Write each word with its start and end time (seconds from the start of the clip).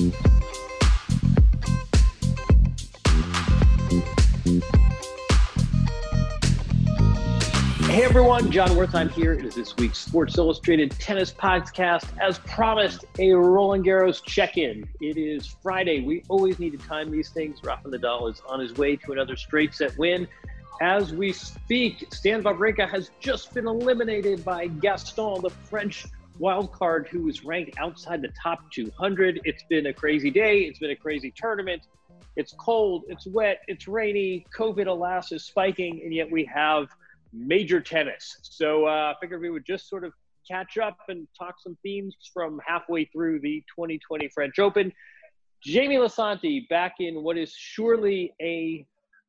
Hey 0.00 0.08
everyone, 8.04 8.50
Jon 8.50 8.70
Wertheim 8.70 9.10
here. 9.10 9.34
It 9.34 9.44
is 9.44 9.54
this 9.56 9.76
week's 9.76 9.98
Sports 9.98 10.38
Illustrated 10.38 10.92
Tennis 10.92 11.30
Podcast. 11.30 12.06
As 12.18 12.38
promised, 12.38 13.04
a 13.18 13.32
Roland 13.32 13.84
Garros 13.84 14.24
check-in. 14.24 14.88
It 15.02 15.18
is 15.18 15.46
Friday. 15.46 16.00
We 16.00 16.24
always 16.28 16.58
need 16.58 16.70
to 16.70 16.88
time 16.88 17.10
these 17.10 17.28
things. 17.28 17.62
Rafa 17.62 17.90
Nadal 17.90 18.30
is 18.30 18.40
on 18.48 18.58
his 18.58 18.74
way 18.76 18.96
to 18.96 19.12
another 19.12 19.36
straight 19.36 19.74
set 19.74 19.98
win. 19.98 20.26
As 20.80 21.12
we 21.12 21.30
speak, 21.34 22.06
Stan 22.10 22.42
Wawrinka 22.42 22.88
has 22.88 23.10
just 23.20 23.52
been 23.52 23.66
eliminated 23.66 24.46
by 24.46 24.68
Gaston, 24.68 25.42
the 25.42 25.50
French 25.50 26.06
wildcard 26.40 27.06
who 27.08 27.28
is 27.28 27.44
ranked 27.44 27.76
outside 27.78 28.22
the 28.22 28.32
top 28.42 28.70
200. 28.72 29.40
It's 29.44 29.62
been 29.64 29.86
a 29.86 29.92
crazy 29.92 30.30
day. 30.30 30.60
It's 30.60 30.78
been 30.78 30.90
a 30.90 30.96
crazy 30.96 31.32
tournament. 31.36 31.82
It's 32.36 32.54
cold, 32.58 33.04
it's 33.08 33.26
wet, 33.26 33.60
it's 33.66 33.88
rainy. 33.88 34.46
COVID, 34.56 34.86
alas, 34.86 35.32
is 35.32 35.44
spiking, 35.44 36.00
and 36.04 36.14
yet 36.14 36.30
we 36.30 36.44
have– 36.44 36.88
major 37.32 37.80
tennis. 37.80 38.38
So 38.42 38.86
I 38.86 39.10
uh, 39.10 39.14
figured 39.20 39.40
we 39.40 39.50
would 39.50 39.66
just 39.66 39.88
sort 39.88 40.04
of 40.04 40.12
catch 40.48 40.78
up 40.78 40.96
and 41.08 41.28
talk 41.38 41.56
some 41.60 41.76
themes 41.82 42.16
from 42.32 42.60
halfway 42.66 43.04
through 43.06 43.40
the 43.40 43.62
2020 43.74 44.28
French 44.28 44.58
Open. 44.58 44.92
Jamie 45.62 45.96
Lisanti 45.96 46.68
back 46.68 46.94
in 47.00 47.22
what 47.22 47.36
is 47.36 47.54
surely 47.54 48.32
a 48.40 48.86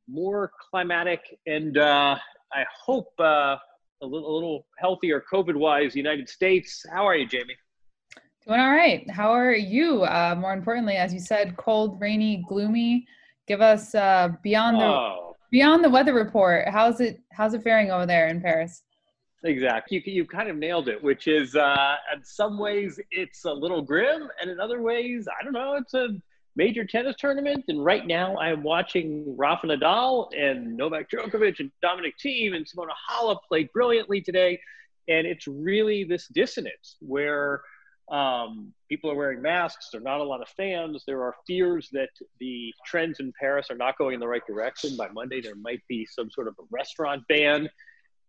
more 0.07 0.51
climatic 0.69 1.21
and 1.45 1.77
uh, 1.77 2.17
I 2.53 2.65
hope 2.85 3.11
uh, 3.19 3.57
a, 4.01 4.05
little, 4.05 4.31
a 4.31 4.33
little 4.33 4.65
healthier 4.77 5.23
COVID 5.31 5.55
wise 5.55 5.95
United 5.95 6.29
States. 6.29 6.85
How 6.91 7.07
are 7.07 7.15
you, 7.15 7.27
Jamie? 7.27 7.55
Doing 8.47 8.59
all 8.59 8.71
right. 8.71 9.09
How 9.09 9.31
are 9.31 9.53
you? 9.53 10.03
Uh, 10.03 10.35
more 10.37 10.53
importantly, 10.53 10.95
as 10.95 11.13
you 11.13 11.19
said, 11.19 11.55
cold, 11.57 12.01
rainy, 12.01 12.43
gloomy. 12.47 13.05
Give 13.47 13.61
us 13.61 13.93
uh, 13.93 14.29
beyond 14.43 14.79
the 14.79 14.85
oh 14.85 15.31
beyond 15.51 15.83
the 15.83 15.89
weather 15.89 16.13
report, 16.13 16.67
how's 16.69 16.99
it 16.99 17.21
how's 17.31 17.53
it 17.53 17.61
faring 17.61 17.91
over 17.91 18.05
there 18.05 18.27
in 18.27 18.41
Paris? 18.41 18.83
Exactly. 19.43 20.01
You 20.05 20.13
you 20.13 20.25
kind 20.25 20.49
of 20.49 20.55
nailed 20.57 20.87
it, 20.87 21.01
which 21.03 21.27
is 21.27 21.55
uh, 21.55 21.95
in 22.15 22.23
some 22.23 22.57
ways 22.57 22.99
it's 23.11 23.45
a 23.45 23.51
little 23.51 23.81
grim, 23.81 24.29
and 24.41 24.49
in 24.49 24.59
other 24.59 24.81
ways, 24.81 25.27
I 25.27 25.43
don't 25.43 25.53
know, 25.53 25.75
it's 25.75 25.93
a 25.93 26.09
major 26.55 26.85
tennis 26.85 27.15
tournament. 27.17 27.65
And 27.67 27.83
right 27.83 28.05
now, 28.05 28.37
I'm 28.37 28.63
watching 28.63 29.35
Rafa 29.37 29.67
Nadal 29.67 30.29
and 30.37 30.75
Novak 30.75 31.09
Djokovic 31.09 31.59
and 31.59 31.71
Dominic 31.81 32.15
Thiem 32.23 32.55
and 32.55 32.65
Simona 32.65 32.93
Halep 33.09 33.37
play 33.47 33.69
brilliantly 33.73 34.21
today, 34.21 34.59
and 35.07 35.25
it's 35.25 35.47
really 35.47 36.03
this 36.03 36.27
dissonance 36.27 36.97
where 36.99 37.61
um, 38.11 38.73
people 38.89 39.09
are 39.09 39.15
wearing 39.15 39.41
masks. 39.41 39.89
There 39.91 40.01
are 40.01 40.03
not 40.03 40.19
a 40.19 40.23
lot 40.23 40.41
of 40.41 40.49
fans. 40.49 41.03
There 41.07 41.23
are 41.23 41.33
fears 41.47 41.89
that 41.93 42.09
the 42.39 42.73
trends 42.85 43.19
in 43.19 43.31
Paris 43.39 43.67
are 43.69 43.77
not 43.77 43.97
going 43.97 44.15
in 44.15 44.19
the 44.19 44.27
right 44.27 44.45
direction. 44.45 44.97
By 44.97 45.07
Monday, 45.09 45.41
there 45.41 45.55
might 45.55 45.81
be 45.87 46.05
some 46.05 46.29
sort 46.29 46.47
of 46.49 46.55
a 46.59 46.63
restaurant 46.69 47.23
ban. 47.29 47.69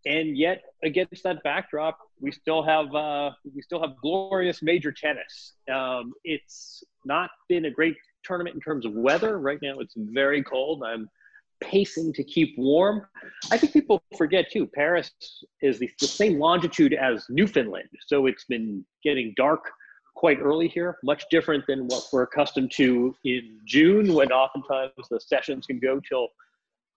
And 0.07 0.37
yet, 0.37 0.63
against 0.83 1.23
that 1.25 1.43
backdrop, 1.43 1.99
we 2.21 2.33
still 2.33 2.63
have 2.63 2.95
uh, 2.95 3.31
we 3.55 3.63
still 3.63 3.81
have 3.81 3.97
glorious 4.01 4.63
major 4.63 4.93
tennis. 4.93 5.55
Um, 5.73 6.13
it's 6.25 6.83
not 7.05 7.31
been 7.49 7.65
a 7.67 7.71
great 7.71 7.97
tournament 8.25 8.55
in 8.55 8.61
terms 8.61 8.87
of 8.87 8.93
weather. 8.93 9.39
Right 9.39 9.59
now, 9.63 9.79
it's 9.79 9.95
very 9.97 10.43
cold. 10.43 10.83
I'm 10.85 11.09
pacing 11.63 12.13
to 12.15 12.25
keep 12.25 12.55
warm. 12.59 13.07
I 13.51 13.59
think 13.59 13.73
people 13.73 14.03
forget 14.19 14.51
too, 14.51 14.67
Paris 14.67 15.11
is 15.61 15.79
the, 15.79 15.89
the, 16.01 16.07
same 16.07 16.39
longitude 16.39 16.93
as 16.93 17.25
Newfoundland. 17.29 17.89
So 18.07 18.27
it's 18.27 18.45
been 18.45 18.85
getting 19.03 19.33
dark 19.37 19.71
quite 20.15 20.41
early 20.41 20.69
here, 20.69 20.99
much 21.03 21.25
different 21.31 21.65
than 21.67 21.87
what 21.87 22.05
we're 22.13 22.25
accustomed 22.25 22.73
to 22.73 23.15
in 23.25 23.61
June 23.65 24.13
when 24.13 24.31
oftentimes 24.33 24.93
the 25.11 25.21
sessions 25.21 25.67
can 25.67 25.79
go 25.79 26.01
till 26.01 26.29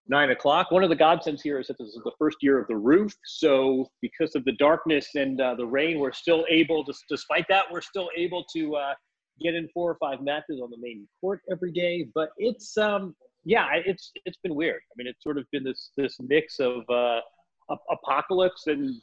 nine 0.08 0.32
o'clock. 0.32 0.72
One 0.72 0.84
of 0.84 0.90
the 0.90 0.96
godsends 0.96 1.42
here 1.42 1.60
is 1.60 1.68
that 1.68 1.78
this 1.78 1.90
is 1.90 2.02
the 2.04 2.12
first 2.20 2.38
year 2.42 2.60
of 2.60 2.68
the 2.68 2.76
roof. 2.76 3.16
So 3.26 3.90
because 4.02 4.36
of 4.36 4.44
the 4.46 4.52
darkness 4.54 5.10
and 5.16 5.40
uh, 5.40 5.56
the 5.56 5.66
rain, 5.66 6.00
we're 6.00 6.12
still 6.12 6.46
able 6.50 6.84
to, 6.86 6.94
despite 7.10 7.48
that, 7.50 7.66
we're 7.72 7.82
still 7.82 8.10
able 8.16 8.44
to 8.56 8.76
uh, 8.76 8.94
get 9.42 9.56
in 9.56 9.68
four 9.74 9.92
or 9.92 9.98
five 10.00 10.22
matches 10.22 10.60
on 10.62 10.70
the 10.70 10.78
main 10.78 11.08
court 11.22 11.42
every 11.52 11.72
day. 11.72 12.08
But 12.14 12.30
it's, 12.38 12.78
um, 12.78 13.16
yeah, 13.44 13.68
it's 13.74 14.12
it's 14.26 14.38
been 14.38 14.56
weird. 14.56 14.82
I 14.92 14.94
mean, 14.98 15.08
it's 15.08 15.24
sort 15.24 15.38
of 15.38 15.46
been 15.52 15.64
this 15.64 15.92
this 15.96 16.18
mix 16.20 16.60
of 16.60 16.90
uh, 16.90 17.22
apocalypse 17.92 18.68
and 18.68 18.96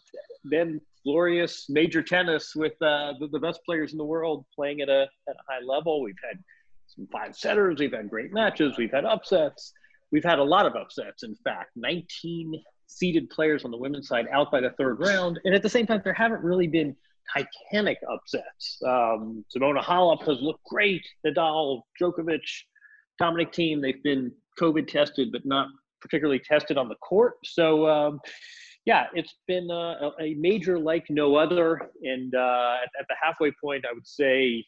then 0.45 0.81
glorious 1.05 1.67
major 1.69 2.03
tennis 2.03 2.55
with 2.55 2.75
uh, 2.83 3.15
the, 3.19 3.29
the, 3.33 3.39
best 3.39 3.61
players 3.65 3.93
in 3.93 3.99
the 3.99 4.05
world 4.05 4.45
playing 4.55 4.81
at 4.81 4.89
a 4.89 5.03
at 5.29 5.35
a 5.35 5.53
high 5.53 5.65
level. 5.65 6.03
We've 6.03 6.15
had 6.29 6.39
some 6.87 7.09
five 7.13 7.37
setters. 7.37 7.79
We've 7.79 7.93
had 7.93 8.09
great 8.11 8.33
matches. 8.33 8.77
We've 8.79 8.93
had 8.93 9.05
upsets. 9.05 9.73
We've 10.11 10.25
had 10.25 10.39
a 10.39 10.45
lot 10.45 10.67
of 10.67 10.77
upsets. 10.77 11.23
In 11.23 11.35
fact, 11.37 11.71
19 11.77 12.55
seeded 12.87 13.31
players 13.31 13.65
on 13.65 13.71
the 13.71 13.77
women's 13.77 14.09
side 14.09 14.27
out 14.31 14.51
by 14.51 14.61
the 14.61 14.71
third 14.71 15.01
round, 15.01 15.41
and 15.45 15.55
at 15.55 15.63
the 15.63 15.71
same 15.71 15.87
time, 15.87 16.03
there 16.05 16.13
haven't 16.13 16.43
really 16.43 16.67
been 16.67 16.95
titanic 17.33 17.99
upsets. 18.11 18.79
Um, 18.87 19.45
Simona 19.55 19.83
Halep 19.83 20.27
has 20.27 20.41
looked 20.41 20.65
great. 20.65 21.03
Nadal, 21.27 21.83
Djokovic 22.01 22.41
Dominic 23.19 23.53
Thiem. 23.53 23.81
They've 23.81 24.03
been 24.03 24.33
COVID 24.61 24.87
tested, 24.87 25.31
but 25.33 25.45
not 25.45 25.69
particularly 26.01 26.41
tested 26.41 26.77
on 26.77 26.89
the 26.89 26.97
court. 26.97 27.35
So, 27.45 27.89
um, 27.89 28.21
yeah, 28.85 29.07
it's 29.15 29.35
been 29.47 29.71
a, 29.71 30.11
a, 30.21 30.35
major 30.35 30.79
like 30.79 31.05
no 31.09 31.37
other. 31.37 31.81
And 32.03 32.35
uh, 32.35 32.77
at, 32.83 32.91
at, 33.01 33.07
the 33.09 33.15
halfway 33.23 33.53
point, 33.63 33.85
I 33.89 33.93
would 33.93 34.07
say, 34.07 34.65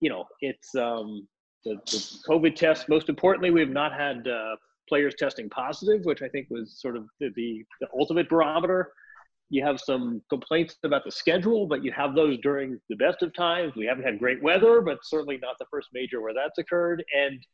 you 0.00 0.10
know, 0.10 0.26
it's 0.40 0.74
um, 0.74 1.26
the, 1.64 1.76
the, 1.86 2.18
COVID 2.28 2.54
test. 2.54 2.88
Most 2.88 3.08
importantly, 3.08 3.50
we 3.50 3.60
have 3.60 3.70
not 3.70 3.92
had 3.92 4.28
uh, 4.28 4.56
players 4.88 5.14
testing 5.18 5.48
positive, 5.48 6.04
which 6.04 6.22
I 6.22 6.28
think 6.28 6.48
was 6.50 6.78
sort 6.80 6.96
of 6.96 7.06
the, 7.18 7.30
the, 7.34 7.64
the 7.80 7.88
ultimate 7.98 8.28
barometer. 8.28 8.92
You 9.48 9.64
have 9.64 9.80
some 9.80 10.22
complaints 10.28 10.76
about 10.82 11.04
the 11.04 11.10
schedule, 11.10 11.66
but 11.66 11.84
you 11.84 11.92
have 11.92 12.14
those 12.14 12.38
during 12.42 12.80
the 12.88 12.96
best 12.96 13.22
of 13.22 13.32
times. 13.34 13.74
We 13.76 13.86
haven't 13.86 14.04
had 14.04 14.18
great 14.18 14.42
weather, 14.42 14.80
but 14.80 14.98
certainly 15.04 15.38
not 15.38 15.56
the 15.58 15.66
first 15.70 15.88
major 15.92 16.20
where 16.20 16.34
that's 16.34 16.58
occurred. 16.58 17.04
And 17.16 17.44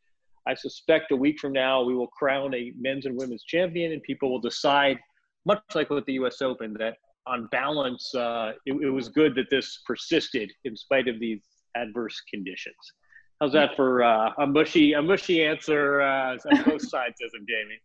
I 0.47 0.55
suspect 0.55 1.13
a 1.13 1.17
week 1.17 1.39
from 1.39 1.53
now 1.53 1.83
we 1.83 1.95
will 1.95 2.09
crown 2.09 2.55
a 2.55 2.73
men's 2.79 3.07
and 3.07 3.17
women's 3.17 3.45
champion, 3.45 3.93
and 3.93 4.03
people 4.03 4.31
will 4.31 4.41
decide, 4.41 4.99
much 5.45 5.63
like 5.75 5.91
with 5.91 6.07
the 6.07 6.15
U.S. 6.15 6.41
Open, 6.41 6.75
that 6.79 6.97
on 7.27 7.49
balance, 7.53 8.13
uh, 8.15 8.53
it, 8.67 8.73
it, 8.73 8.91
was 8.91 9.09
good 9.09 9.35
that 9.37 9.47
this 9.51 9.81
persisted 9.87 10.51
in 10.65 10.77
spite 10.77 11.07
of 11.09 11.21
these 11.21 11.41
adverse 11.77 12.21
conditions. 12.33 12.75
How's 13.41 13.53
that 13.53 13.77
for 13.77 14.03
uh, 14.03 14.31
a 14.39 14.47
mushy 14.47 14.95
a 14.95 15.03
mushy 15.03 15.45
answer 15.45 16.01
uh, 16.01 16.37
on 16.53 16.63
both 16.65 16.89
sides, 16.89 17.17
isn't 17.21 17.49
Jamie? 17.49 17.81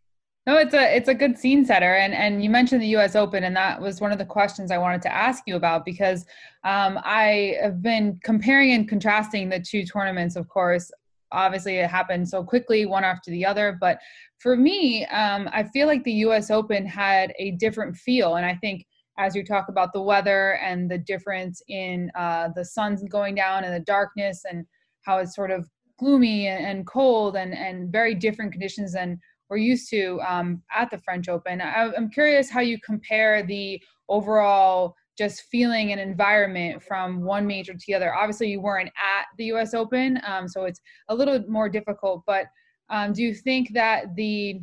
No, 0.48 0.56
it's 0.56 0.72
a 0.72 0.96
it's 0.96 1.10
a 1.10 1.14
good 1.14 1.36
scene 1.36 1.66
setter, 1.66 1.96
and 1.96 2.14
and 2.14 2.42
you 2.42 2.48
mentioned 2.48 2.80
the 2.80 2.86
U.S. 2.96 3.14
Open, 3.14 3.44
and 3.44 3.54
that 3.54 3.78
was 3.78 4.00
one 4.00 4.12
of 4.12 4.18
the 4.18 4.24
questions 4.24 4.70
I 4.70 4.78
wanted 4.78 5.02
to 5.02 5.14
ask 5.14 5.42
you 5.46 5.56
about 5.56 5.84
because 5.84 6.24
um, 6.64 6.98
I 7.04 7.56
have 7.60 7.82
been 7.82 8.18
comparing 8.24 8.72
and 8.72 8.88
contrasting 8.88 9.50
the 9.50 9.60
two 9.60 9.84
tournaments. 9.84 10.36
Of 10.36 10.48
course, 10.48 10.90
obviously 11.32 11.76
it 11.76 11.90
happened 11.90 12.26
so 12.26 12.42
quickly 12.42 12.86
one 12.86 13.04
after 13.04 13.30
the 13.30 13.44
other 13.44 13.76
but 13.78 13.98
for 14.38 14.56
me 14.56 15.04
um, 15.06 15.46
i 15.52 15.62
feel 15.62 15.86
like 15.86 16.02
the 16.04 16.12
us 16.12 16.50
open 16.50 16.86
had 16.86 17.34
a 17.38 17.50
different 17.52 17.94
feel 17.94 18.36
and 18.36 18.46
i 18.46 18.54
think 18.54 18.86
as 19.18 19.36
you 19.36 19.44
talk 19.44 19.68
about 19.68 19.92
the 19.92 20.00
weather 20.00 20.54
and 20.62 20.90
the 20.90 20.96
difference 20.96 21.60
in 21.68 22.10
uh, 22.14 22.48
the 22.56 22.64
sun's 22.64 23.02
going 23.10 23.34
down 23.34 23.62
and 23.62 23.74
the 23.74 23.84
darkness 23.84 24.42
and 24.50 24.64
how 25.02 25.18
it's 25.18 25.36
sort 25.36 25.50
of 25.50 25.68
gloomy 25.98 26.46
and, 26.46 26.86
cold 26.86 27.36
and, 27.36 27.52
and 27.52 27.90
very 27.92 28.14
different 28.14 28.52
conditions 28.52 28.92
than 28.92 29.20
we're 29.48 29.56
used 29.56 29.88
to 29.90 30.20
um, 30.26 30.62
at 30.74 30.90
the 30.90 30.98
french 30.98 31.28
open 31.28 31.60
I, 31.60 31.90
i'm 31.96 32.10
curious 32.10 32.50
how 32.50 32.60
you 32.60 32.78
compare 32.84 33.42
the 33.42 33.82
overall 34.08 34.94
just 35.18 35.42
feeling 35.50 35.90
an 35.90 35.98
environment 35.98 36.80
from 36.80 37.22
one 37.22 37.44
major 37.44 37.74
to 37.74 37.84
the 37.88 37.94
other. 37.94 38.14
Obviously, 38.14 38.48
you 38.48 38.60
weren't 38.60 38.88
at 38.96 39.26
the 39.36 39.46
U.S. 39.46 39.74
Open, 39.74 40.20
um, 40.24 40.46
so 40.46 40.64
it's 40.64 40.80
a 41.08 41.14
little 41.14 41.44
more 41.48 41.68
difficult. 41.68 42.22
But 42.24 42.46
um, 42.88 43.12
do 43.12 43.22
you 43.24 43.34
think 43.34 43.74
that 43.74 44.14
the 44.14 44.60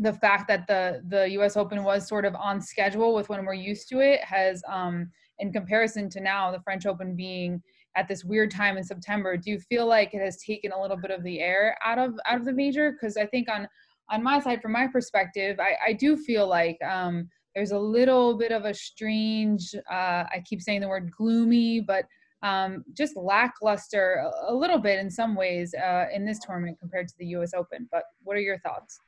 the 0.00 0.12
fact 0.12 0.46
that 0.48 0.66
the 0.68 1.02
the 1.08 1.30
U.S. 1.30 1.56
Open 1.56 1.82
was 1.82 2.06
sort 2.06 2.26
of 2.26 2.36
on 2.36 2.60
schedule 2.60 3.14
with 3.14 3.30
when 3.30 3.44
we're 3.46 3.54
used 3.54 3.88
to 3.88 4.00
it 4.00 4.22
has, 4.22 4.62
um, 4.68 5.10
in 5.38 5.52
comparison 5.52 6.10
to 6.10 6.20
now, 6.20 6.52
the 6.52 6.60
French 6.60 6.84
Open 6.84 7.16
being 7.16 7.62
at 7.96 8.06
this 8.06 8.24
weird 8.24 8.50
time 8.50 8.76
in 8.76 8.84
September, 8.84 9.36
do 9.36 9.50
you 9.50 9.58
feel 9.58 9.86
like 9.86 10.14
it 10.14 10.20
has 10.20 10.36
taken 10.36 10.70
a 10.70 10.80
little 10.80 10.96
bit 10.96 11.10
of 11.10 11.22
the 11.24 11.40
air 11.40 11.76
out 11.82 11.98
of 11.98 12.14
out 12.26 12.38
of 12.38 12.44
the 12.44 12.52
major? 12.52 12.92
Because 12.92 13.16
I 13.16 13.24
think 13.24 13.48
on 13.50 13.66
on 14.10 14.22
my 14.22 14.40
side, 14.40 14.62
from 14.62 14.72
my 14.72 14.86
perspective, 14.86 15.58
I, 15.60 15.90
I 15.90 15.92
do 15.92 16.16
feel 16.16 16.46
like 16.46 16.78
um, 16.82 17.28
there's 17.54 17.72
a 17.72 17.78
little 17.78 18.36
bit 18.36 18.52
of 18.52 18.66
a 18.66 18.74
strange 18.74 19.74
uh, 19.90 20.22
i 20.32 20.42
keep 20.44 20.62
saying 20.62 20.80
the 20.80 20.86
word 20.86 21.10
gloomy 21.10 21.80
but 21.80 22.04
um, 22.44 22.84
just 22.92 23.16
lackluster 23.16 24.22
a, 24.22 24.52
a, 24.52 24.54
little 24.54 24.78
bit 24.78 25.00
in 25.00 25.10
some 25.10 25.34
ways 25.34 25.74
uh, 25.74 26.04
in 26.14 26.24
this 26.24 26.38
tournament 26.38 26.78
compared 26.78 27.08
to 27.08 27.14
the 27.18 27.26
us 27.26 27.54
open 27.54 27.88
but 27.90 28.04
what 28.22 28.36
are 28.36 28.40
your 28.40 28.60
thoughts 28.60 29.00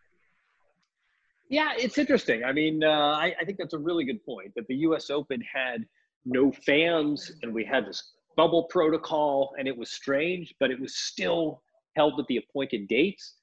yeah 1.49 1.75
it's 1.77 1.97
interesting 1.97 2.43
i 2.43 2.51
mean 2.51 2.83
uh, 2.83 2.89
I, 3.13 3.37
I 3.41 3.45
think 3.45 3.57
that's 3.59 3.75
a 3.75 3.79
really 3.79 4.05
good 4.05 4.25
point 4.25 4.53
that 4.57 4.67
the 4.67 4.75
us 4.75 5.11
open 5.11 5.41
had 5.43 5.87
no 6.25 6.51
fans 6.51 7.31
and 7.43 7.55
we 7.55 7.65
had 7.65 7.87
this 7.87 8.15
bubble 8.37 8.65
protocol, 8.65 9.55
and 9.59 9.69
it 9.69 9.77
was 9.77 9.91
strange, 9.91 10.55
but 10.59 10.71
it 10.71 10.81
was 10.81 10.97
still 10.97 11.63
held 11.97 12.19
at 12.19 12.27
the 12.27 12.39
appointed 12.39 12.89
dates. 12.89 13.35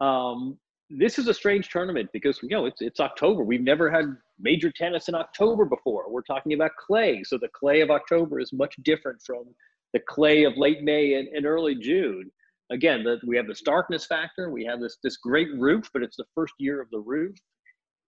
Um, 0.00 0.58
this 0.90 1.18
is 1.18 1.28
a 1.28 1.34
strange 1.34 1.70
tournament 1.70 2.10
because 2.12 2.38
you 2.42 2.50
know 2.50 2.66
it's 2.66 2.80
it's 2.80 3.00
October. 3.00 3.42
We've 3.42 3.62
never 3.62 3.90
had 3.90 4.16
major 4.38 4.70
tennis 4.70 5.08
in 5.08 5.14
October 5.14 5.64
before. 5.64 6.10
We're 6.10 6.22
talking 6.22 6.52
about 6.52 6.72
clay, 6.76 7.22
so 7.24 7.38
the 7.38 7.48
clay 7.48 7.80
of 7.80 7.90
October 7.90 8.38
is 8.40 8.52
much 8.52 8.74
different 8.82 9.20
from 9.24 9.44
the 9.92 10.00
clay 10.00 10.44
of 10.44 10.56
late 10.56 10.82
May 10.82 11.14
and, 11.14 11.28
and 11.28 11.46
early 11.46 11.74
June. 11.74 12.30
Again, 12.70 13.04
the, 13.04 13.18
we 13.26 13.36
have 13.36 13.46
this 13.46 13.62
darkness 13.62 14.06
factor. 14.06 14.50
We 14.50 14.64
have 14.64 14.80
this 14.80 14.98
this 15.02 15.16
great 15.16 15.48
roof, 15.58 15.88
but 15.92 16.02
it's 16.02 16.16
the 16.16 16.26
first 16.34 16.54
year 16.58 16.80
of 16.80 16.90
the 16.90 17.00
roof. 17.00 17.36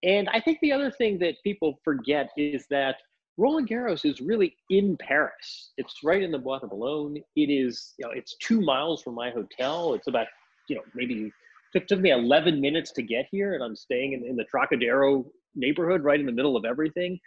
And 0.03 0.29
I 0.29 0.41
think 0.41 0.59
the 0.61 0.73
other 0.73 0.91
thing 0.91 1.19
that 1.21 1.35
people 1.43 1.79
forget 1.83 2.29
is 2.37 2.67
that 2.71 2.97
Roland 3.39 3.69
Garros 3.69 4.09
is 4.11 4.21
really 4.21 4.55
in 4.71 4.97
Paris. 4.99 5.73
It's 5.77 6.03
right 6.03 6.23
in 6.23 6.31
the 6.31 6.39
Bois 6.39 6.59
de 6.59 6.67
Boulogne. 6.67 7.23
It 7.35 7.51
is, 7.51 7.95
you 7.99 8.07
know, 8.07 8.13
it's 8.13 8.37
two 8.39 8.61
miles 8.61 9.03
from 9.03 9.15
my 9.15 9.31
hotel. 9.31 9.95
It's 9.95 10.07
about, 10.07 10.27
you 10.69 10.77
know, 10.77 10.83
maybe 10.95 11.31
it 11.75 11.89
took 11.89 12.01
me 12.01 12.11
11 12.11 12.61
minutes 12.61 12.93
to 12.93 13.03
get 13.03 13.27
here, 13.31 13.55
and 13.55 13.63
I'm 13.63 13.77
staying 13.77 14.13
in, 14.13 14.25
in 14.25 14.37
the 14.37 14.45
Trocadero 14.45 15.25
neighborhood, 15.55 16.05
right 16.05 16.21
in 16.21 16.27
the 16.27 16.33
middle 16.33 16.57
of 16.57 16.65
everything. 16.65 17.19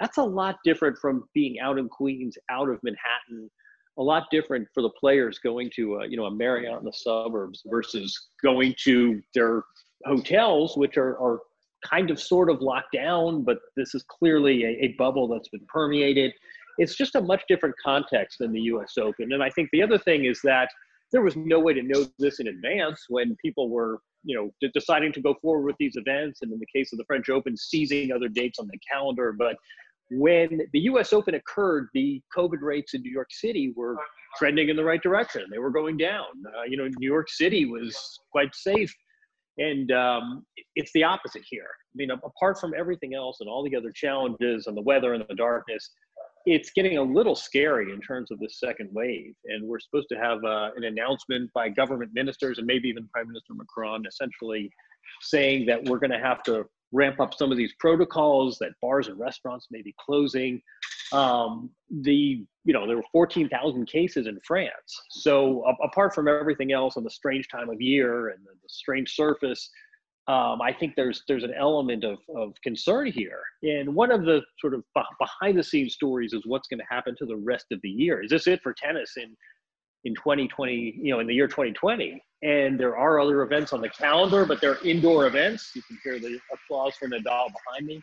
That's 0.00 0.18
a 0.18 0.22
lot 0.22 0.56
different 0.64 0.98
from 0.98 1.24
being 1.34 1.58
out 1.60 1.78
in 1.78 1.88
Queens, 1.88 2.36
out 2.50 2.68
of 2.68 2.78
Manhattan. 2.82 3.50
A 3.98 4.02
lot 4.02 4.26
different 4.30 4.68
for 4.72 4.82
the 4.82 4.90
players 4.90 5.40
going 5.40 5.70
to, 5.74 5.96
a, 5.96 6.06
you 6.06 6.16
know, 6.16 6.26
a 6.26 6.30
Marriott 6.30 6.78
in 6.78 6.84
the 6.84 6.92
suburbs 6.92 7.62
versus 7.66 8.28
going 8.42 8.74
to 8.84 9.20
their 9.34 9.64
hotels, 10.04 10.76
which 10.76 10.96
are, 10.96 11.18
are 11.20 11.40
kind 11.84 12.10
of 12.10 12.20
sort 12.20 12.50
of 12.50 12.60
locked 12.60 12.92
down, 12.92 13.42
but 13.42 13.58
this 13.76 13.94
is 13.94 14.04
clearly 14.08 14.64
a, 14.64 14.68
a 14.84 14.94
bubble 14.98 15.26
that's 15.26 15.48
been 15.48 15.66
permeated. 15.68 16.32
It's 16.78 16.94
just 16.94 17.16
a 17.16 17.20
much 17.20 17.42
different 17.48 17.74
context 17.84 18.38
than 18.38 18.52
the 18.52 18.60
U.S. 18.62 18.94
Open. 18.98 19.32
And 19.32 19.42
I 19.42 19.50
think 19.50 19.68
the 19.72 19.82
other 19.82 19.98
thing 19.98 20.26
is 20.26 20.40
that 20.44 20.68
there 21.12 21.22
was 21.22 21.36
no 21.36 21.58
way 21.58 21.72
to 21.72 21.82
know 21.82 22.06
this 22.18 22.40
in 22.40 22.48
advance 22.48 23.04
when 23.08 23.36
people 23.42 23.70
were 23.70 24.00
you 24.24 24.36
know 24.36 24.68
deciding 24.74 25.12
to 25.12 25.20
go 25.20 25.34
forward 25.40 25.64
with 25.64 25.76
these 25.78 25.96
events. 25.96 26.40
And 26.42 26.52
in 26.52 26.58
the 26.58 26.66
case 26.74 26.92
of 26.92 26.98
the 26.98 27.04
french 27.06 27.28
open 27.28 27.56
seizing 27.56 28.12
other 28.12 28.28
dates 28.28 28.58
on 28.58 28.66
the 28.66 28.78
calendar. 28.90 29.32
But 29.32 29.56
when 30.10 30.60
the 30.72 30.80
us 30.80 31.12
open 31.12 31.34
occurred 31.34 31.88
the 31.92 32.22
covid 32.36 32.62
rates 32.62 32.94
in 32.94 33.02
new 33.02 33.12
york 33.12 33.28
city 33.30 33.74
were 33.76 33.96
trending 34.36 34.68
in 34.68 34.76
the 34.76 34.84
right 34.84 35.02
direction. 35.02 35.44
They 35.50 35.58
were 35.58 35.70
going 35.70 35.96
down. 35.96 36.26
Uh, 36.46 36.64
you 36.68 36.76
know 36.76 36.88
new 36.98 37.08
york 37.08 37.28
city 37.30 37.64
was 37.64 37.96
quite 38.32 38.54
safe. 38.54 38.94
And 39.60 39.90
um, 39.90 40.46
it's 40.76 40.92
the 40.92 41.02
opposite 41.02 41.42
here. 41.48 41.66
I 41.66 41.94
mean 41.94 42.10
apart 42.10 42.58
from 42.58 42.74
everything 42.76 43.14
else 43.14 43.38
and 43.40 43.48
all 43.48 43.62
the 43.62 43.76
other 43.76 43.92
challenges 43.94 44.66
and 44.66 44.76
the 44.76 44.82
weather 44.82 45.14
and 45.14 45.24
the 45.28 45.34
darkness 45.34 45.90
it's 46.52 46.70
getting 46.70 46.98
a 46.98 47.02
little 47.02 47.34
scary 47.34 47.92
in 47.92 48.00
terms 48.00 48.30
of 48.30 48.38
the 48.38 48.48
second 48.48 48.90
wave. 48.92 49.34
And 49.44 49.66
we're 49.66 49.80
supposed 49.80 50.08
to 50.10 50.16
have 50.16 50.42
uh, 50.44 50.70
an 50.76 50.84
announcement 50.84 51.50
by 51.54 51.68
government 51.68 52.10
ministers 52.14 52.58
and 52.58 52.66
maybe 52.66 52.88
even 52.88 53.08
Prime 53.12 53.28
Minister 53.28 53.54
Macron 53.54 54.04
essentially 54.06 54.70
saying 55.20 55.66
that 55.66 55.84
we're 55.84 55.98
going 55.98 56.10
to 56.10 56.18
have 56.18 56.42
to 56.44 56.64
ramp 56.92 57.20
up 57.20 57.34
some 57.34 57.52
of 57.52 57.58
these 57.58 57.74
protocols, 57.78 58.58
that 58.60 58.70
bars 58.80 59.08
and 59.08 59.18
restaurants 59.18 59.66
may 59.70 59.82
be 59.82 59.94
closing. 59.98 60.60
Um, 61.12 61.70
the 62.02 62.44
you 62.64 62.74
know 62.74 62.86
there 62.86 62.96
were 62.96 63.04
14,000 63.12 63.86
cases 63.86 64.26
in 64.26 64.38
France. 64.46 65.00
So 65.10 65.64
a- 65.66 65.86
apart 65.86 66.14
from 66.14 66.28
everything 66.28 66.72
else 66.72 66.96
and 66.96 67.04
the 67.04 67.10
strange 67.10 67.48
time 67.48 67.70
of 67.70 67.80
year 67.80 68.28
and 68.28 68.38
the, 68.44 68.52
the 68.52 68.68
strange 68.68 69.14
surface, 69.14 69.70
um, 70.28 70.60
I 70.60 70.74
think 70.78 70.92
there's 70.94 71.22
there's 71.26 71.42
an 71.42 71.54
element 71.58 72.04
of, 72.04 72.18
of 72.36 72.52
concern 72.62 73.10
here. 73.10 73.40
And 73.62 73.94
one 73.94 74.12
of 74.12 74.24
the 74.24 74.42
sort 74.60 74.74
of 74.74 74.84
behind 75.18 75.58
the 75.58 75.62
scenes 75.62 75.94
stories 75.94 76.34
is 76.34 76.42
what's 76.44 76.68
going 76.68 76.80
to 76.80 76.86
happen 76.88 77.16
to 77.18 77.26
the 77.26 77.36
rest 77.36 77.66
of 77.72 77.80
the 77.82 77.88
year. 77.88 78.22
Is 78.22 78.30
this 78.30 78.46
it 78.46 78.60
for 78.62 78.74
tennis 78.74 79.14
in 79.16 79.34
in 80.04 80.14
2020? 80.14 81.00
You 81.00 81.14
know, 81.14 81.20
in 81.20 81.26
the 81.26 81.34
year 81.34 81.48
2020? 81.48 82.22
And 82.42 82.78
there 82.78 82.96
are 82.96 83.18
other 83.18 83.42
events 83.42 83.72
on 83.72 83.80
the 83.80 83.88
calendar, 83.88 84.44
but 84.44 84.60
they're 84.60 84.78
indoor 84.84 85.26
events. 85.26 85.72
You 85.74 85.82
can 85.82 85.98
hear 86.04 86.20
the 86.20 86.38
applause 86.52 86.94
for 86.94 87.08
Nadal 87.08 87.46
behind 87.48 87.86
me. 87.86 88.02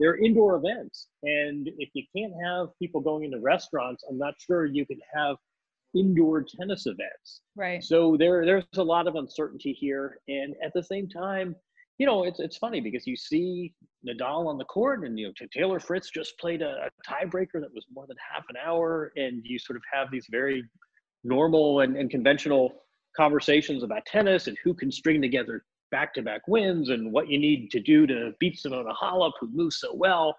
They're 0.00 0.16
indoor 0.16 0.56
events, 0.56 1.08
and 1.22 1.68
if 1.78 1.90
you 1.92 2.02
can't 2.16 2.32
have 2.44 2.68
people 2.80 3.00
going 3.02 3.24
into 3.24 3.38
restaurants, 3.40 4.02
I'm 4.08 4.18
not 4.18 4.34
sure 4.38 4.64
you 4.64 4.86
can 4.86 4.98
have 5.14 5.36
indoor 5.94 6.42
tennis 6.42 6.86
events. 6.86 7.42
Right. 7.56 7.82
So 7.82 8.16
there 8.18 8.44
there's 8.44 8.64
a 8.76 8.82
lot 8.82 9.06
of 9.06 9.16
uncertainty 9.16 9.72
here, 9.72 10.18
and 10.28 10.54
at 10.64 10.72
the 10.74 10.82
same 10.82 11.08
time, 11.08 11.54
you 11.98 12.06
know, 12.06 12.24
it's 12.24 12.40
it's 12.40 12.56
funny 12.56 12.80
because 12.80 13.06
you 13.06 13.16
see 13.16 13.74
Nadal 14.06 14.46
on 14.46 14.58
the 14.58 14.64
court, 14.64 15.04
and 15.04 15.18
you 15.18 15.26
know 15.26 15.46
Taylor 15.54 15.80
Fritz 15.80 16.10
just 16.10 16.38
played 16.38 16.62
a, 16.62 16.86
a 16.86 16.90
tiebreaker 17.08 17.60
that 17.60 17.72
was 17.74 17.86
more 17.94 18.06
than 18.06 18.16
half 18.32 18.44
an 18.48 18.56
hour, 18.64 19.12
and 19.16 19.42
you 19.44 19.58
sort 19.58 19.76
of 19.76 19.82
have 19.92 20.10
these 20.10 20.26
very 20.30 20.64
normal 21.24 21.80
and, 21.80 21.96
and 21.96 22.10
conventional 22.10 22.72
conversations 23.16 23.82
about 23.82 24.04
tennis 24.06 24.46
and 24.46 24.56
who 24.64 24.74
can 24.74 24.90
string 24.90 25.20
together 25.20 25.64
back-to-back 25.90 26.48
wins 26.48 26.88
and 26.88 27.12
what 27.12 27.28
you 27.28 27.38
need 27.38 27.70
to 27.70 27.78
do 27.78 28.06
to 28.06 28.32
beat 28.40 28.58
Simona 28.58 28.94
Halep, 29.00 29.32
who 29.38 29.48
moves 29.52 29.76
so 29.78 29.94
well. 29.94 30.34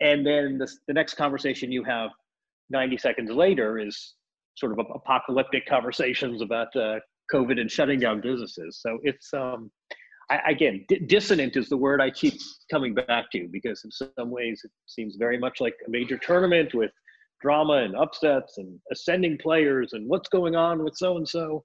And 0.00 0.24
then 0.24 0.58
the, 0.58 0.70
the 0.86 0.94
next 0.94 1.14
conversation 1.14 1.72
you 1.72 1.82
have 1.84 2.10
90 2.70 2.96
seconds 2.98 3.30
later 3.30 3.78
is 3.78 4.14
sort 4.56 4.72
of 4.72 4.78
apocalyptic 4.94 5.66
conversations 5.66 6.42
about 6.42 6.74
uh, 6.76 6.98
COVID 7.32 7.60
and 7.60 7.70
shutting 7.70 8.00
down 8.00 8.20
businesses. 8.20 8.80
So 8.80 8.98
it's 9.02 9.32
um, 9.34 9.70
I, 10.30 10.40
again 10.50 10.84
dissonant 11.06 11.56
is 11.56 11.68
the 11.68 11.76
word 11.76 12.00
I 12.00 12.10
keep 12.10 12.34
coming 12.70 12.94
back 12.94 13.30
to 13.32 13.48
because 13.52 13.84
in 13.84 13.90
some 13.90 14.30
ways 14.30 14.62
it 14.64 14.70
seems 14.86 15.16
very 15.16 15.38
much 15.38 15.60
like 15.60 15.74
a 15.86 15.90
major 15.90 16.18
tournament 16.18 16.74
with 16.74 16.90
drama 17.40 17.74
and 17.74 17.94
upsets 17.96 18.58
and 18.58 18.78
ascending 18.90 19.38
players 19.38 19.92
and 19.92 20.08
what's 20.08 20.28
going 20.28 20.56
on 20.56 20.82
with 20.82 20.96
so 20.96 21.16
and 21.16 21.28
so. 21.28 21.62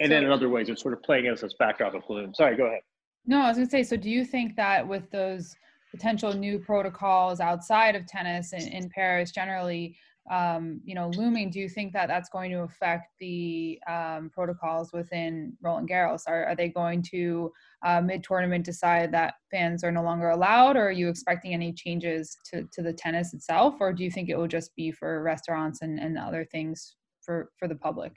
And 0.00 0.10
then 0.10 0.24
in 0.24 0.30
other 0.30 0.48
ways, 0.48 0.68
it's 0.68 0.82
sort 0.82 0.94
of 0.94 1.02
playing 1.02 1.26
as 1.28 1.40
this 1.40 1.54
backdrop 1.58 1.94
of 1.94 2.04
gloom. 2.06 2.34
Sorry, 2.34 2.56
go 2.56 2.66
ahead. 2.66 2.80
No, 3.26 3.40
I 3.40 3.48
was 3.48 3.56
going 3.56 3.66
to 3.66 3.70
say. 3.70 3.82
So, 3.82 3.96
do 3.96 4.10
you 4.10 4.24
think 4.24 4.56
that 4.56 4.86
with 4.86 5.10
those 5.10 5.54
potential 5.90 6.34
new 6.34 6.58
protocols 6.58 7.40
outside 7.40 7.94
of 7.94 8.06
tennis 8.06 8.52
in, 8.52 8.62
in 8.68 8.90
Paris, 8.90 9.30
generally, 9.30 9.96
um, 10.30 10.80
you 10.84 10.94
know, 10.94 11.10
looming, 11.10 11.50
do 11.50 11.60
you 11.60 11.68
think 11.68 11.92
that 11.92 12.08
that's 12.08 12.30
going 12.30 12.50
to 12.50 12.60
affect 12.60 13.12
the 13.20 13.78
um, 13.86 14.30
protocols 14.32 14.90
within 14.92 15.52
Roland 15.60 15.88
Garros? 15.88 16.22
Are, 16.26 16.46
are 16.46 16.56
they 16.56 16.68
going 16.68 17.02
to 17.10 17.52
uh, 17.84 18.00
mid-tournament 18.00 18.64
decide 18.64 19.12
that 19.12 19.34
fans 19.50 19.84
are 19.84 19.92
no 19.92 20.02
longer 20.02 20.30
allowed, 20.30 20.76
or 20.76 20.88
are 20.88 20.92
you 20.92 21.08
expecting 21.10 21.52
any 21.52 21.72
changes 21.74 22.38
to, 22.50 22.66
to 22.72 22.82
the 22.82 22.92
tennis 22.92 23.34
itself, 23.34 23.74
or 23.80 23.92
do 23.92 24.02
you 24.02 24.10
think 24.10 24.30
it 24.30 24.38
will 24.38 24.48
just 24.48 24.74
be 24.76 24.90
for 24.90 25.22
restaurants 25.22 25.82
and, 25.82 26.00
and 26.00 26.16
other 26.16 26.44
things 26.44 26.96
for, 27.20 27.50
for 27.58 27.68
the 27.68 27.76
public? 27.76 28.12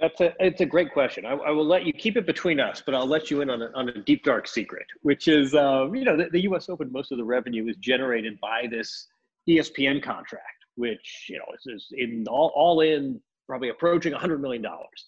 That's 0.00 0.20
a 0.20 0.32
it's 0.38 0.60
a 0.60 0.66
great 0.66 0.92
question. 0.92 1.26
I, 1.26 1.32
I, 1.32 1.50
will 1.50 1.66
let 1.66 1.84
you 1.84 1.92
keep 1.92 2.16
it 2.16 2.24
between 2.24 2.60
us, 2.60 2.80
but 2.86 2.94
I'll 2.94 3.08
let 3.08 3.32
you 3.32 3.40
in 3.40 3.50
on 3.50 3.62
a, 3.62 3.70
on 3.74 3.88
a 3.88 3.98
deep 4.04 4.22
dark 4.22 4.46
secret, 4.46 4.86
which 5.02 5.26
is 5.26 5.56
um, 5.56 5.92
you 5.92 6.04
know 6.04 6.16
the, 6.16 6.28
the 6.30 6.42
U.S. 6.42 6.68
Open. 6.68 6.92
Most 6.92 7.10
of 7.10 7.18
the 7.18 7.24
revenue 7.24 7.66
is 7.66 7.74
generated 7.78 8.38
by 8.38 8.68
this 8.70 9.08
ESPN 9.48 10.00
contract 10.00 10.57
which 10.78 11.26
you 11.28 11.36
know 11.36 11.74
is, 11.74 11.86
in 11.92 12.24
all, 12.28 12.52
all 12.54 12.80
in 12.80 13.20
probably 13.46 13.68
approaching 13.68 14.12
100 14.12 14.40
million 14.40 14.62
dollars, 14.62 15.06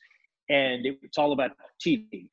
and 0.49 0.85
it, 0.85 0.99
it's 1.03 1.17
all 1.17 1.33
about 1.33 1.53
TV. 1.85 2.29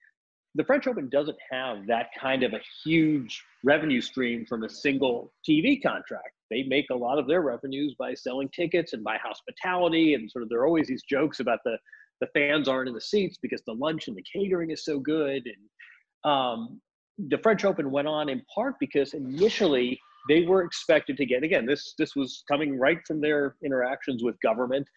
The 0.55 0.63
French 0.63 0.87
Open 0.87 1.07
doesn't 1.07 1.37
have 1.51 1.85
that 1.87 2.07
kind 2.19 2.41
of 2.41 2.53
a 2.53 2.61
huge 2.83 3.43
revenue 3.63 4.01
stream 4.01 4.45
from 4.45 4.63
a 4.63 4.69
single 4.69 5.31
TV 5.47 5.81
contract. 5.81 6.31
They 6.49 6.63
make 6.63 6.87
a 6.89 6.95
lot 6.95 7.19
of 7.19 7.27
their 7.27 7.41
revenues 7.41 7.95
by 7.99 8.15
selling 8.15 8.49
tickets 8.49 8.93
and 8.93 9.03
by 9.03 9.17
hospitality, 9.17 10.15
and 10.15 10.29
sort 10.31 10.43
of 10.43 10.49
there 10.49 10.59
are 10.59 10.65
always 10.67 10.87
these 10.87 11.03
jokes 11.07 11.39
about 11.39 11.59
the 11.63 11.77
the 12.19 12.27
fans 12.33 12.67
aren't 12.67 12.89
in 12.89 12.95
the 12.95 13.01
seats 13.01 13.37
because 13.39 13.61
the 13.67 13.73
lunch 13.73 14.07
and 14.07 14.17
the 14.17 14.23
catering 14.23 14.71
is 14.71 14.83
so 14.83 14.99
good. 14.99 15.43
And 15.45 16.31
um, 16.31 16.81
the 17.19 17.37
French 17.37 17.63
Open 17.63 17.91
went 17.91 18.07
on 18.07 18.27
in 18.27 18.41
part 18.53 18.73
because 18.79 19.13
initially 19.13 19.99
they 20.27 20.41
were 20.45 20.63
expected 20.63 21.17
to 21.17 21.25
get 21.25 21.43
again 21.43 21.65
this 21.65 21.93
this 21.97 22.15
was 22.15 22.43
coming 22.47 22.77
right 22.77 22.99
from 23.05 23.21
their 23.21 23.55
interactions 23.63 24.23
with 24.23 24.39
government. 24.41 24.87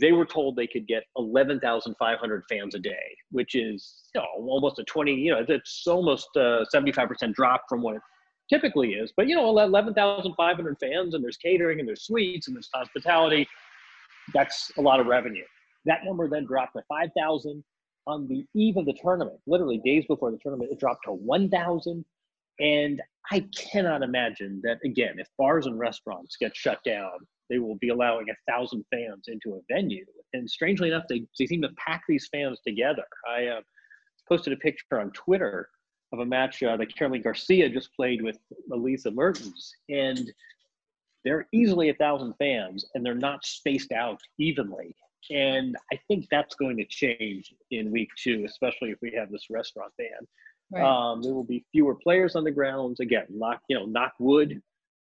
They 0.00 0.12
were 0.12 0.24
told 0.24 0.54
they 0.54 0.68
could 0.68 0.86
get 0.86 1.02
11,500 1.16 2.44
fans 2.48 2.74
a 2.74 2.78
day 2.78 3.16
which 3.30 3.54
is 3.54 4.08
you 4.14 4.20
know, 4.20 4.26
almost 4.38 4.78
a 4.78 4.84
20 4.84 5.12
you 5.12 5.32
know 5.32 5.44
it's 5.48 5.84
almost 5.86 6.28
a 6.36 6.64
75% 6.72 7.34
drop 7.34 7.64
from 7.68 7.82
what 7.82 7.96
it 7.96 8.02
typically 8.52 8.90
is. 8.90 9.12
But 9.16 9.26
you 9.28 9.36
know 9.36 9.48
11,500 9.48 10.76
fans 10.80 11.14
and 11.14 11.24
there's 11.24 11.36
catering 11.36 11.80
and 11.80 11.88
there's 11.88 12.04
suites 12.04 12.48
and 12.48 12.56
there's 12.56 12.70
hospitality 12.72 13.46
that's 14.32 14.70
a 14.78 14.80
lot 14.80 15.00
of 15.00 15.06
revenue. 15.06 15.44
That 15.86 16.04
number 16.04 16.28
then 16.28 16.44
dropped 16.44 16.74
to 16.74 16.82
5,000 16.88 17.64
on 18.06 18.28
the 18.28 18.44
eve 18.54 18.76
of 18.76 18.86
the 18.86 18.94
tournament 19.02 19.38
literally 19.46 19.80
days 19.84 20.04
before 20.06 20.30
the 20.30 20.38
tournament 20.42 20.70
it 20.72 20.78
dropped 20.78 21.04
to 21.04 21.12
1,000 21.12 22.04
and 22.60 23.00
I 23.30 23.46
cannot 23.56 24.02
imagine 24.02 24.60
that 24.64 24.78
again, 24.84 25.18
if 25.18 25.28
bars 25.38 25.66
and 25.66 25.78
restaurants 25.78 26.36
get 26.36 26.56
shut 26.56 26.82
down, 26.84 27.10
they 27.48 27.58
will 27.58 27.76
be 27.76 27.88
allowing 27.88 28.26
a 28.30 28.50
thousand 28.50 28.84
fans 28.92 29.24
into 29.28 29.54
a 29.54 29.60
venue. 29.72 30.06
And 30.32 30.48
strangely 30.48 30.88
enough, 30.88 31.04
they, 31.08 31.24
they 31.38 31.46
seem 31.46 31.62
to 31.62 31.70
pack 31.76 32.02
these 32.08 32.28
fans 32.32 32.60
together. 32.66 33.04
I 33.28 33.46
uh, 33.46 33.60
posted 34.28 34.52
a 34.52 34.56
picture 34.56 35.00
on 35.00 35.10
Twitter 35.10 35.68
of 36.12 36.20
a 36.20 36.26
match 36.26 36.62
uh, 36.62 36.76
that 36.76 36.94
Caroline 36.94 37.22
Garcia 37.22 37.68
just 37.68 37.94
played 37.94 38.22
with 38.22 38.38
Elise 38.72 39.06
Mertens, 39.06 39.72
and 39.88 40.32
they're 41.24 41.46
easily 41.52 41.90
a 41.90 41.94
thousand 41.94 42.34
fans 42.38 42.84
and 42.94 43.04
they're 43.04 43.14
not 43.14 43.44
spaced 43.44 43.92
out 43.92 44.20
evenly. 44.38 44.94
And 45.30 45.76
I 45.92 46.00
think 46.08 46.26
that's 46.30 46.54
going 46.54 46.78
to 46.78 46.84
change 46.86 47.54
in 47.70 47.90
week 47.90 48.08
two, 48.16 48.44
especially 48.46 48.90
if 48.90 48.98
we 49.02 49.12
have 49.12 49.30
this 49.30 49.46
restaurant 49.50 49.92
ban. 49.98 50.26
Right. 50.72 50.84
Um, 50.84 51.22
there 51.22 51.34
will 51.34 51.44
be 51.44 51.64
fewer 51.72 51.96
players 51.96 52.36
on 52.36 52.44
the 52.44 52.50
grounds. 52.50 53.00
Again, 53.00 53.26
knock 53.28 53.60
you 53.68 53.78
know, 53.78 53.86
knock 53.86 54.12
wood. 54.18 54.60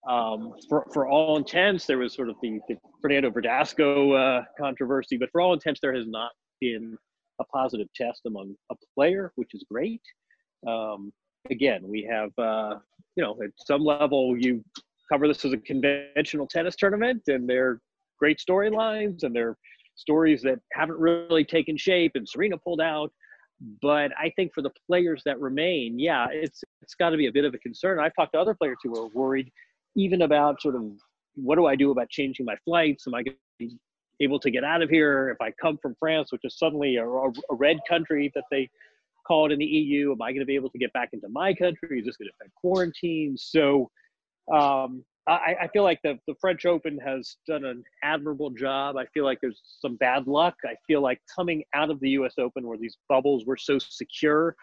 Um, 0.09 0.55
for 0.69 0.87
for 0.93 1.09
all 1.09 1.37
intents, 1.37 1.85
there 1.87 1.99
was 1.99 2.15
sort 2.15 2.31
of 2.31 2.37
the, 2.41 2.61
the 2.69 2.77
Fernando 3.03 3.31
Verdasco 3.31 4.41
uh, 4.41 4.45
controversy, 4.59 5.19
but 5.19 5.31
for 5.31 5.41
all 5.41 5.53
intents, 5.53 5.81
there 5.81 5.95
has 5.95 6.07
not 6.07 6.31
been 6.61 6.97
a 7.41 7.45
positive 7.45 7.89
test 7.95 8.23
among 8.27 8.55
a 8.71 8.75
player, 8.95 9.33
which 9.37 9.51
is 9.55 9.65
great. 9.71 10.01
Um, 10.67 11.13
again, 11.51 11.83
we 11.85 12.03
have 12.11 12.31
uh, 12.39 12.77
you 13.17 13.23
know 13.23 13.39
at 13.43 13.51
some 13.67 13.85
level 13.85 14.37
you 14.39 14.65
cover 15.13 15.29
this 15.29 15.45
as 15.45 15.53
a 15.53 15.59
conventional 15.59 16.47
tennis 16.47 16.77
tournament, 16.77 17.23
and 17.27 17.49
they're 17.49 17.81
great 18.19 18.39
storylines, 18.39 19.23
and 19.23 19.35
they're 19.35 19.57
stories 19.97 20.43
that 20.43 20.59
haven't 20.73 20.99
really 20.99 21.45
taken 21.45 21.77
shape. 21.77 22.13
And 22.15 22.29
Serena 22.29 22.57
pulled 22.57 22.81
out, 22.81 23.13
but 23.83 24.13
I 24.19 24.31
think 24.37 24.53
for 24.55 24.63
the 24.63 24.71
players 24.87 25.23
that 25.25 25.41
remain, 25.41 25.99
yeah, 25.99 26.27
it's 26.31 26.63
it's 26.83 26.95
got 26.95 27.11
to 27.11 27.17
be 27.17 27.27
a 27.27 27.33
bit 27.33 27.45
of 27.45 27.55
a 27.55 27.59
concern. 27.59 27.99
I've 27.99 28.15
talked 28.15 28.33
to 28.35 28.39
other 28.39 28.55
players 28.55 28.79
who 28.83 28.97
are 28.99 29.09
worried, 29.09 29.51
even 29.97 30.23
about 30.23 30.63
sort 30.63 30.77
of 30.77 30.85
what 31.35 31.57
do 31.57 31.67
I 31.67 31.77
do 31.77 31.91
about 31.91 32.09
changing 32.09 32.47
my 32.47 32.57
flights? 32.65 33.07
Am 33.07 33.15
I 33.15 33.23
going 33.23 33.37
to 33.61 33.67
be 33.67 33.79
able 34.21 34.41
to 34.41 34.51
get 34.51 34.65
out 34.65 34.83
of 34.83 34.91
here 34.91 35.31
if 35.31 35.41
I 35.41 35.53
come 35.61 35.79
from 35.81 35.95
France, 35.99 36.33
which 36.33 36.43
is 36.45 36.57
suddenly 36.59 36.97
a, 36.97 37.07
a 37.07 37.33
red 37.51 37.79
country 37.89 38.31
that 38.35 38.45
they 38.51 38.69
call 39.27 39.47
it 39.47 39.53
in 39.53 39.59
the 39.59 39.67
EU? 39.67 40.13
Am 40.13 40.23
I 40.23 40.31
going 40.31 40.41
to 40.41 40.47
be 40.47 40.55
able 40.55 40.71
to 40.71 40.79
get 40.79 40.93
back 40.93 41.11
into 41.13 41.29
my 41.29 41.53
country? 41.55 42.01
Is 42.01 42.07
this 42.07 42.17
going 42.17 42.29
to 42.29 42.35
affect 42.41 42.55
quarantine? 42.55 43.37
So 43.37 43.91
um, 44.53 45.05
I, 45.29 45.57
I, 45.63 45.69
feel 45.69 45.83
like 45.83 46.01
the, 46.03 46.19
the 46.27 46.35
French 46.41 46.65
Open 46.65 46.99
has 47.05 47.37
done 47.47 47.65
an 47.65 47.85
admirable 48.03 48.51
job. 48.51 48.97
I 48.97 49.05
feel 49.13 49.25
like 49.25 49.39
there's 49.43 49.61
some 49.81 49.97
bad 49.97 50.27
luck. 50.27 50.55
I 50.65 50.75
feel 50.87 51.03
like 51.03 51.21
coming 51.35 51.65
out 51.75 51.91
of 51.91 52.01
the 52.01 52.11
U.S. 52.11 52.35
Open 52.39 52.67
where 52.67 52.79
these 52.79 52.97
bubbles 53.09 53.45
were 53.45 53.57
so 53.57 53.79
secure, 53.79 54.57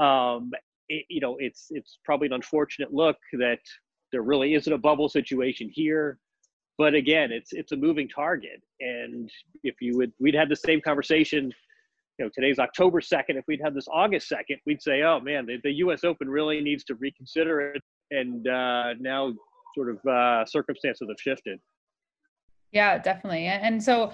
um, 0.00 0.50
it, 0.88 1.04
you 1.08 1.20
know, 1.20 1.36
it's 1.38 1.66
it's 1.70 1.98
probably 2.04 2.26
an 2.26 2.32
unfortunate 2.32 2.92
look 2.92 3.16
that 3.34 3.60
there 4.10 4.22
really 4.22 4.54
isn't 4.54 4.72
a 4.72 4.78
bubble 4.78 5.08
situation 5.08 5.70
here. 5.72 6.18
But 6.78 6.94
again, 6.94 7.30
it's 7.30 7.52
it's 7.52 7.72
a 7.72 7.76
moving 7.76 8.08
target, 8.08 8.60
and 8.80 9.30
if 9.62 9.76
you 9.80 9.96
would, 9.98 10.12
we'd 10.18 10.34
had 10.34 10.48
the 10.48 10.56
same 10.56 10.80
conversation. 10.80 11.52
You 12.18 12.26
know, 12.26 12.30
today's 12.34 12.58
October 12.58 13.00
second. 13.00 13.36
If 13.36 13.44
we'd 13.46 13.60
had 13.62 13.74
this 13.74 13.86
August 13.92 14.28
second, 14.28 14.58
we'd 14.66 14.82
say, 14.82 15.02
"Oh 15.02 15.20
man, 15.20 15.46
the, 15.46 15.58
the 15.62 15.72
U.S. 15.74 16.02
Open 16.02 16.28
really 16.28 16.60
needs 16.60 16.82
to 16.84 16.94
reconsider 16.96 17.60
it." 17.72 17.82
And 18.10 18.48
uh, 18.48 18.94
now 18.98 19.34
sort 19.74 19.90
of 19.90 20.04
uh, 20.06 20.44
circumstances 20.46 21.08
have 21.08 21.20
shifted. 21.20 21.58
Yeah, 22.72 22.98
definitely. 22.98 23.46
And 23.46 23.82
so 23.82 24.12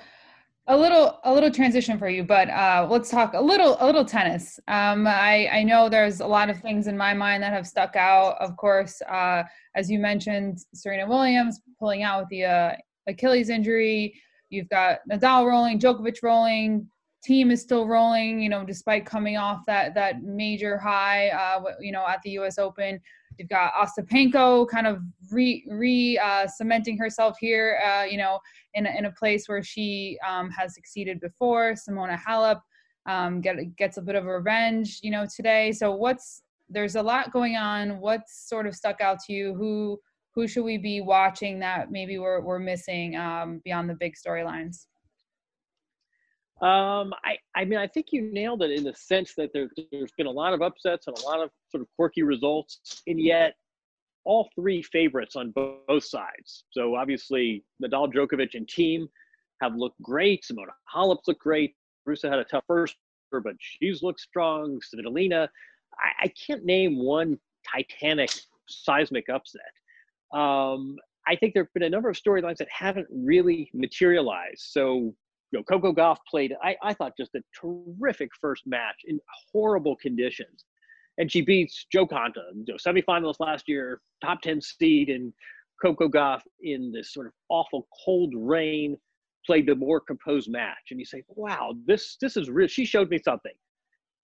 a 0.68 0.76
little 0.76 1.18
a 1.24 1.32
little 1.32 1.50
transition 1.50 1.98
for 1.98 2.08
you, 2.08 2.22
but 2.22 2.50
uh, 2.50 2.86
let's 2.90 3.08
talk 3.08 3.32
a 3.32 3.40
little 3.40 3.78
a 3.80 3.86
little 3.86 4.04
tennis. 4.04 4.60
Um, 4.68 5.06
I 5.06 5.48
I 5.50 5.62
know 5.62 5.88
there's 5.88 6.20
a 6.20 6.26
lot 6.26 6.50
of 6.50 6.60
things 6.60 6.86
in 6.88 6.96
my 6.96 7.14
mind 7.14 7.42
that 7.42 7.52
have 7.52 7.66
stuck 7.66 7.96
out. 7.96 8.36
Of 8.38 8.56
course, 8.56 9.00
uh, 9.10 9.44
as 9.74 9.90
you 9.90 9.98
mentioned, 9.98 10.58
Serena 10.74 11.08
Williams 11.08 11.60
pulling 11.78 12.02
out 12.02 12.20
with 12.20 12.28
the 12.28 12.44
uh, 12.44 12.72
Achilles 13.06 13.48
injury. 13.48 14.14
You've 14.50 14.68
got 14.68 14.98
Nadal 15.10 15.46
rolling, 15.46 15.78
Djokovic 15.78 16.22
rolling. 16.22 16.86
Thiem 17.26 17.50
is 17.50 17.62
still 17.62 17.86
rolling, 17.86 18.40
you 18.40 18.48
know, 18.48 18.64
despite 18.64 19.06
coming 19.06 19.38
off 19.38 19.64
that 19.66 19.94
that 19.94 20.22
major 20.22 20.76
high, 20.76 21.28
uh, 21.30 21.62
you 21.80 21.92
know, 21.92 22.06
at 22.06 22.20
the 22.22 22.30
U.S. 22.32 22.58
Open. 22.58 23.00
You've 23.38 23.48
got 23.48 23.72
Ostapenko 23.74 24.68
kind 24.68 24.86
of 24.86 25.00
re, 25.30 25.64
re 25.68 26.18
uh, 26.18 26.46
cementing 26.46 26.98
herself 26.98 27.36
here, 27.38 27.80
uh, 27.86 28.04
you 28.04 28.18
know, 28.18 28.40
in 28.74 28.86
a, 28.86 28.90
in 28.90 29.04
a 29.06 29.12
place 29.12 29.48
where 29.48 29.62
she 29.62 30.18
um, 30.28 30.50
has 30.50 30.74
succeeded 30.74 31.20
before. 31.20 31.74
Simona 31.74 32.18
Halep 32.18 32.60
um, 33.06 33.40
get, 33.40 33.56
gets 33.76 33.96
a 33.96 34.02
bit 34.02 34.14
of 34.14 34.24
revenge, 34.24 35.00
you 35.02 35.10
know, 35.10 35.26
today. 35.34 35.72
So 35.72 35.94
what's 35.94 36.42
there's 36.68 36.96
a 36.96 37.02
lot 37.02 37.32
going 37.32 37.56
on. 37.56 37.98
What's 37.98 38.48
sort 38.48 38.66
of 38.66 38.74
stuck 38.74 39.00
out 39.00 39.20
to 39.26 39.32
you? 39.32 39.54
Who 39.54 39.98
who 40.34 40.46
should 40.46 40.64
we 40.64 40.78
be 40.78 41.00
watching 41.00 41.58
that 41.60 41.90
maybe 41.90 42.18
we're 42.18 42.40
we're 42.40 42.58
missing 42.58 43.16
um, 43.16 43.60
beyond 43.64 43.88
the 43.88 43.94
big 43.94 44.14
storylines? 44.14 44.86
Um, 46.60 47.14
I, 47.24 47.36
I 47.54 47.64
mean, 47.64 47.78
I 47.78 47.86
think 47.86 48.06
you 48.10 48.32
nailed 48.32 48.62
it 48.62 48.72
in 48.72 48.82
the 48.82 48.94
sense 48.94 49.34
that 49.36 49.50
there, 49.52 49.68
there's 49.92 50.12
been 50.18 50.26
a 50.26 50.30
lot 50.30 50.54
of 50.54 50.60
upsets 50.60 51.06
and 51.06 51.16
a 51.16 51.22
lot 51.24 51.40
of 51.40 51.50
sort 51.70 51.82
of 51.82 51.88
quirky 51.94 52.24
results, 52.24 53.02
and 53.06 53.20
yet 53.20 53.54
all 54.24 54.48
three 54.56 54.82
favorites 54.82 55.36
on 55.36 55.52
both, 55.52 55.86
both 55.86 56.04
sides. 56.04 56.64
So 56.72 56.96
obviously, 56.96 57.64
Nadal, 57.82 58.12
Djokovic, 58.12 58.54
and 58.54 58.66
Thiem 58.66 59.06
have 59.62 59.76
looked 59.76 60.02
great. 60.02 60.44
Simona 60.44 60.72
Halep 60.92 61.18
looked 61.28 61.40
great. 61.40 61.74
Rusa 62.08 62.28
had 62.28 62.40
a 62.40 62.44
tough 62.44 62.64
first, 62.66 62.96
but 63.30 63.54
she's 63.60 64.02
looked 64.02 64.20
strong. 64.20 64.80
Svitolina, 64.80 65.48
I, 65.94 66.24
I 66.24 66.32
can't 66.46 66.64
name 66.64 66.98
one 66.98 67.38
titanic, 67.72 68.30
seismic 68.68 69.28
upset. 69.28 69.62
Um, 70.32 70.96
I 71.26 71.36
think 71.36 71.54
there 71.54 71.62
have 71.64 71.72
been 71.72 71.84
a 71.84 71.90
number 71.90 72.08
of 72.08 72.16
storylines 72.16 72.56
that 72.56 72.68
haven't 72.70 73.06
really 73.10 73.70
materialized. 73.74 74.60
So 74.60 75.14
you 75.50 75.58
know, 75.58 75.62
Coco 75.64 75.92
Gauff 75.92 76.18
played, 76.30 76.54
I, 76.62 76.76
I 76.82 76.94
thought, 76.94 77.12
just 77.16 77.34
a 77.34 77.40
terrific 77.58 78.30
first 78.40 78.64
match 78.66 78.96
in 79.06 79.18
horrible 79.52 79.96
conditions. 79.96 80.64
And 81.16 81.30
she 81.30 81.40
beats 81.40 81.86
Jo 81.92 82.06
Konta, 82.06 82.44
you 82.54 82.64
know, 82.68 82.74
semifinalist 82.74 83.40
last 83.40 83.64
year, 83.66 84.00
top 84.24 84.40
10 84.42 84.60
seed, 84.60 85.08
and 85.08 85.32
Coco 85.82 86.08
Gauff 86.08 86.42
in 86.62 86.92
this 86.92 87.12
sort 87.12 87.26
of 87.26 87.32
awful 87.48 87.88
cold 88.04 88.34
rain 88.36 88.96
played 89.46 89.66
the 89.66 89.74
more 89.74 90.00
composed 90.00 90.50
match. 90.50 90.90
And 90.90 91.00
you 91.00 91.06
say, 91.06 91.22
wow, 91.28 91.74
this 91.86 92.16
this 92.20 92.36
is 92.36 92.50
real. 92.50 92.68
She 92.68 92.84
showed 92.84 93.08
me 93.08 93.18
something. 93.18 93.52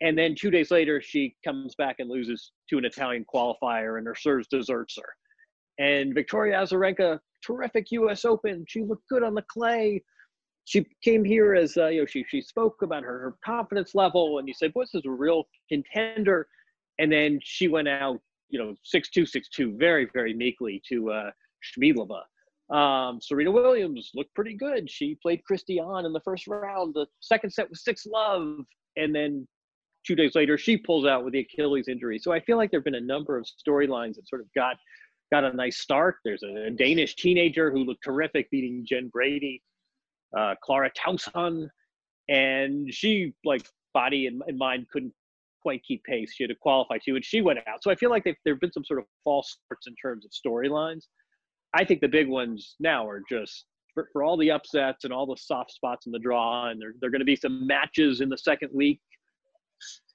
And 0.01 0.19
then 0.19 0.35
two 0.35 0.51
days 0.51 0.71
later, 0.71 1.01
she 1.01 1.35
comes 1.45 1.75
back 1.77 1.97
and 1.99 2.11
loses 2.11 2.53
to 2.69 2.79
an 2.79 2.85
Italian 2.85 3.25
qualifier, 3.33 3.97
and 3.99 4.07
her 4.07 4.15
serves 4.15 4.49
deserts 4.49 4.99
her. 4.99 5.85
And 5.85 6.15
Victoria 6.15 6.59
Azarenka, 6.59 7.19
terrific 7.45 7.91
U.S. 7.93 8.25
Open. 8.25 8.65
She 8.69 8.83
looked 8.83 9.09
good 9.09 9.23
on 9.23 9.35
the 9.35 9.45
clay 9.49 10.03
she 10.65 10.87
came 11.03 11.25
here 11.25 11.55
as 11.55 11.77
uh, 11.77 11.89
you 11.89 12.01
know 12.01 12.07
she 12.07 12.25
she 12.29 12.41
spoke 12.41 12.83
about 12.83 13.03
her, 13.03 13.19
her 13.19 13.37
confidence 13.45 13.95
level 13.95 14.39
and 14.39 14.49
you 14.49 14.55
said 14.55 14.73
well, 14.75 14.85
this 14.85 14.95
is 14.95 15.07
a 15.07 15.11
real 15.11 15.45
contender 15.69 16.49
and 16.99 17.11
then 17.11 17.39
she 17.43 17.69
went 17.69 17.89
out 17.89 18.21
you 18.49 18.59
know 18.59 18.75
six 18.83 19.11
two 19.11 19.27
six 19.27 19.49
two 19.49 19.77
very 19.77 20.09
very 20.13 20.35
meekly 20.35 20.83
to 20.89 21.11
uh 21.11 21.31
Schmiedlova. 21.65 22.23
Um, 22.75 23.21
Serena 23.21 23.51
Williams 23.51 24.11
looked 24.15 24.35
pretty 24.35 24.55
good. 24.55 24.91
She 24.91 25.17
played 25.17 25.43
Kristie 25.51 25.83
Ahn 25.83 26.07
in 26.07 26.13
the 26.13 26.21
first 26.21 26.47
round. 26.47 26.95
The 26.95 27.07
second 27.21 27.51
set 27.51 27.69
was 27.69 27.85
six 27.85 28.07
love, 28.07 28.61
and 28.97 29.15
then 29.15 29.47
two 30.07 30.15
days 30.15 30.35
later 30.35 30.59
she 30.59 30.77
pulls 30.77 31.07
out 31.07 31.25
with 31.25 31.33
the 31.33 31.41
Achilles 31.41 31.89
injury. 31.89 32.19
So 32.19 32.33
I 32.33 32.41
feel 32.41 32.57
like 32.57 32.71
there've 32.71 32.85
been 32.85 32.95
a 32.95 33.01
number 33.01 33.39
of 33.39 33.47
storylines 33.47 34.17
that 34.17 34.29
sort 34.29 34.41
of 34.41 34.49
got 34.55 34.77
got 35.33 35.45
a 35.45 35.53
nice 35.53 35.79
start. 35.79 36.17
There's 36.25 36.43
a, 36.43 36.67
a 36.67 36.71
Danish 36.71 37.17
teenager 37.17 37.71
who 37.71 37.85
looked 37.85 38.05
terrific, 38.05 38.51
beating 38.51 38.85
Jen 38.87 39.09
Brady 39.09 39.63
uh, 40.37 40.55
Clara 40.63 40.91
Tauson, 40.93 41.69
and 42.29 42.93
she 42.93 43.35
like 43.45 43.67
body 43.93 44.27
and, 44.27 44.43
and, 44.47 44.59
mind 44.59 44.87
couldn't 44.93 45.13
quite 45.63 45.83
keep 45.85 46.03
pace. 46.05 46.33
She 46.35 46.45
had 46.45 46.49
to 46.49 46.57
qualify 46.57 46.99
too, 47.05 47.17
and 47.17 47.25
she 47.25 47.41
went 47.41 47.61
out. 47.67 47.83
So 47.83 47.91
I 47.91 47.95
feel 47.95 48.11
like 48.11 48.25
there 48.25 48.55
have 48.55 48.61
been 48.61 48.73
some 48.73 48.85
sort 48.85 49.01
of 49.01 49.07
false 49.23 49.57
starts 49.65 49.87
in 49.87 49.95
terms 49.97 50.25
of 50.25 50.31
storylines. 50.31 51.05
I 51.75 51.85
think 51.85 52.01
the 52.01 52.09
big 52.09 52.29
ones 52.29 52.77
now 52.81 53.07
are 53.09 53.23
just 53.29 53.65
for, 53.93 54.09
for 54.13 54.23
all 54.23 54.37
the 54.37 54.51
upsets 54.51 55.05
and 55.05 55.13
all 55.13 55.27
the 55.27 55.37
soft 55.37 55.73
spots 55.73 56.07
in 56.07 56.13
the 56.13 56.19
draw, 56.19 56.69
and 56.69 56.81
there, 56.81 56.95
there 57.01 57.09
are 57.09 57.11
going 57.11 57.21
to 57.21 57.25
be 57.25 57.37
some 57.37 57.67
matches 57.67 58.21
in 58.21 58.29
the 58.29 58.39
second 58.39 58.71
week 58.73 59.01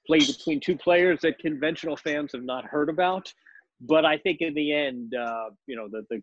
played 0.06 0.26
between 0.26 0.60
two 0.60 0.76
players 0.76 1.20
that 1.20 1.38
conventional 1.38 1.96
fans 1.96 2.32
have 2.32 2.42
not 2.42 2.64
heard 2.64 2.88
about. 2.88 3.32
But 3.80 4.04
I 4.04 4.18
think 4.18 4.40
in 4.40 4.54
the 4.54 4.72
end, 4.72 5.14
uh, 5.14 5.50
you 5.66 5.76
know, 5.76 5.88
the, 5.90 6.04
the 6.10 6.20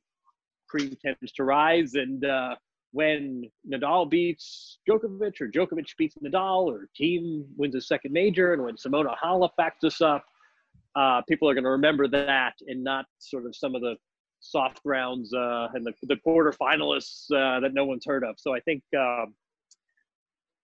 cream 0.69 0.95
tends 1.03 1.31
to 1.33 1.43
rise, 1.43 1.93
and 1.95 2.23
uh, 2.25 2.55
when 2.91 3.44
Nadal 3.70 4.10
beats 4.10 4.79
Djokovic 4.89 5.41
or 5.41 5.48
Djokovic 5.48 5.96
beats 5.98 6.15
Nadal 6.24 6.65
or 6.65 6.89
Thiem 7.00 7.46
wins 7.58 7.75
a 7.75 7.82
second 7.82 8.13
major 8.13 8.53
and 8.53 8.63
when 8.63 8.75
Simona 8.75 9.15
Halep 9.22 9.51
backs 9.58 9.84
us 9.84 10.01
up, 10.01 10.25
uh, 10.96 11.22
people 11.27 11.50
are 11.50 11.53
going 11.53 11.63
to 11.63 11.70
remember 11.70 12.08
that 12.08 12.53
and 12.67 12.84
not 12.84 13.06
sort 13.20 13.46
of 13.46 13.56
some 13.56 13.75
of 13.75 13.82
the 13.82 13.96
soft 14.39 14.79
rounds 14.86 15.34
uh, 15.34 15.67
and 15.74 15.86
the, 15.86 15.94
the 16.03 16.15
quarterfinalists 16.25 17.25
uh, 17.32 17.60
that 17.60 17.74
no 17.74 17.86
one's 17.86 18.06
heard 18.06 18.24
of. 18.24 18.36
So 18.38 18.53
I 18.56 18.60
think 18.62 18.84
um, 18.98 19.34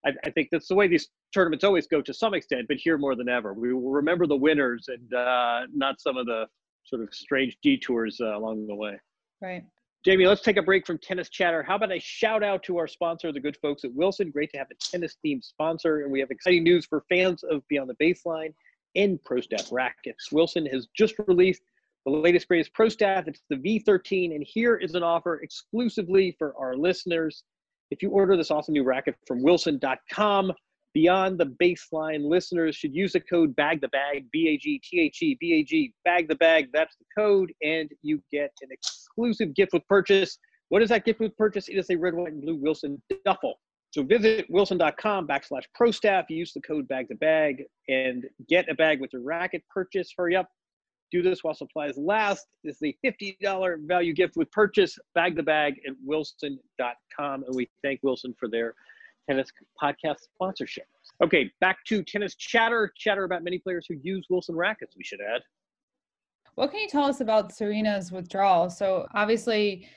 I, 0.04 0.12
I, 0.24 0.30
think 0.30 0.48
that's 0.50 0.68
the 0.68 0.74
way 0.74 0.88
these 0.88 1.08
tournaments 1.32 1.64
always 1.64 1.86
go 1.86 2.00
to 2.02 2.14
some 2.14 2.34
extent, 2.34 2.66
but 2.68 2.76
here 2.78 2.98
more 2.98 3.14
than 3.14 3.28
ever. 3.28 3.52
We 3.52 3.72
will 3.72 3.90
remember 3.90 4.26
the 4.26 4.36
winners 4.36 4.88
and 4.88 5.14
uh, 5.14 5.62
not 5.74 6.00
some 6.00 6.16
of 6.16 6.26
the 6.26 6.46
sort 6.84 7.02
of 7.02 7.12
strange 7.12 7.56
detours 7.62 8.20
uh, 8.20 8.36
along 8.36 8.66
the 8.66 8.74
way. 8.74 8.98
Right. 9.40 9.64
Jamie, 10.04 10.26
let's 10.26 10.42
take 10.42 10.58
a 10.58 10.62
break 10.62 10.86
from 10.86 10.98
tennis 10.98 11.30
chatter. 11.30 11.62
How 11.62 11.76
about 11.76 11.90
a 11.90 11.98
shout 11.98 12.44
out 12.44 12.62
to 12.64 12.76
our 12.76 12.86
sponsor, 12.86 13.32
the 13.32 13.40
good 13.40 13.56
folks 13.62 13.84
at 13.84 13.94
Wilson? 13.94 14.30
Great 14.30 14.50
to 14.50 14.58
have 14.58 14.66
a 14.70 14.74
tennis 14.74 15.16
themed 15.24 15.42
sponsor. 15.42 16.02
And 16.02 16.12
we 16.12 16.20
have 16.20 16.30
exciting 16.30 16.62
news 16.62 16.84
for 16.84 17.06
fans 17.08 17.42
of 17.42 17.66
Beyond 17.68 17.88
the 17.88 17.94
Baseline 18.04 18.52
and 18.96 19.18
Pro 19.24 19.40
Staff 19.40 19.72
Rackets. 19.72 20.30
Wilson 20.30 20.66
has 20.66 20.88
just 20.94 21.14
released 21.26 21.62
the 22.04 22.12
latest, 22.12 22.48
greatest 22.48 22.74
pro 22.74 22.90
staff. 22.90 23.26
It's 23.26 23.40
the 23.48 23.56
V13. 23.56 24.34
And 24.34 24.44
here 24.46 24.76
is 24.76 24.94
an 24.94 25.02
offer 25.02 25.40
exclusively 25.40 26.36
for 26.38 26.54
our 26.58 26.76
listeners. 26.76 27.42
If 27.90 28.02
you 28.02 28.10
order 28.10 28.36
this 28.36 28.50
awesome 28.50 28.74
new 28.74 28.84
racket 28.84 29.14
from 29.26 29.42
wilson.com, 29.42 30.52
beyond 30.94 31.38
the 31.38 31.52
baseline 31.62 32.24
listeners 32.24 32.74
should 32.76 32.94
use 32.94 33.12
the 33.12 33.20
code 33.20 33.54
bag 33.56 33.80
the 33.80 33.88
bag 33.88 34.24
b-a-g-t-h-e 34.32 35.36
b-a-g 35.40 35.92
bag 36.04 36.28
the 36.28 36.34
bag 36.36 36.68
that's 36.72 36.96
the 36.96 37.04
code 37.16 37.52
and 37.62 37.90
you 38.02 38.22
get 38.32 38.50
an 38.62 38.68
exclusive 38.70 39.54
gift 39.54 39.72
with 39.72 39.86
purchase 39.88 40.38
what 40.68 40.80
is 40.80 40.88
that 40.88 41.04
gift 41.04 41.20
with 41.20 41.36
purchase 41.36 41.68
it 41.68 41.76
is 41.76 41.90
a 41.90 41.96
red 41.96 42.14
white 42.14 42.32
and 42.32 42.42
blue 42.42 42.56
wilson 42.56 43.02
duffel 43.24 43.54
so 43.90 44.02
visit 44.02 44.46
wilson.com 44.48 45.26
backslash 45.26 45.64
pro 45.74 45.90
staff 45.90 46.24
use 46.30 46.52
the 46.52 46.60
code 46.62 46.86
bag 46.88 47.06
the 47.08 47.16
bag 47.16 47.64
and 47.88 48.24
get 48.48 48.68
a 48.70 48.74
bag 48.74 49.00
with 49.00 49.12
your 49.12 49.22
racket 49.22 49.62
purchase 49.72 50.12
hurry 50.16 50.36
up 50.36 50.48
do 51.14 51.22
this 51.22 51.44
while 51.44 51.54
supplies 51.54 51.96
last. 51.96 52.46
This 52.64 52.82
is 52.82 52.94
a 53.04 53.06
$50 53.06 53.86
value 53.86 54.12
gift 54.12 54.34
with 54.36 54.50
purchase. 54.50 54.98
Bag 55.14 55.36
the 55.36 55.44
bag 55.44 55.74
at 55.86 55.94
wilson.com. 56.02 57.44
And 57.44 57.54
we 57.54 57.68
thank 57.82 58.00
Wilson 58.02 58.34
for 58.38 58.48
their 58.48 58.74
tennis 59.28 59.50
podcast 59.82 60.20
sponsorship. 60.34 60.86
Okay, 61.22 61.50
back 61.60 61.78
to 61.86 62.02
tennis 62.02 62.34
chatter. 62.34 62.92
Chatter 62.96 63.24
about 63.24 63.44
many 63.44 63.58
players 63.58 63.86
who 63.88 63.96
use 64.02 64.26
Wilson 64.30 64.56
rackets, 64.56 64.96
we 64.96 65.04
should 65.04 65.20
add. 65.20 65.42
What 66.54 66.70
can 66.70 66.80
you 66.80 66.88
tell 66.88 67.04
us 67.04 67.20
about 67.20 67.52
Serena's 67.52 68.12
withdrawal? 68.12 68.70
So 68.70 69.06
obviously 69.14 69.88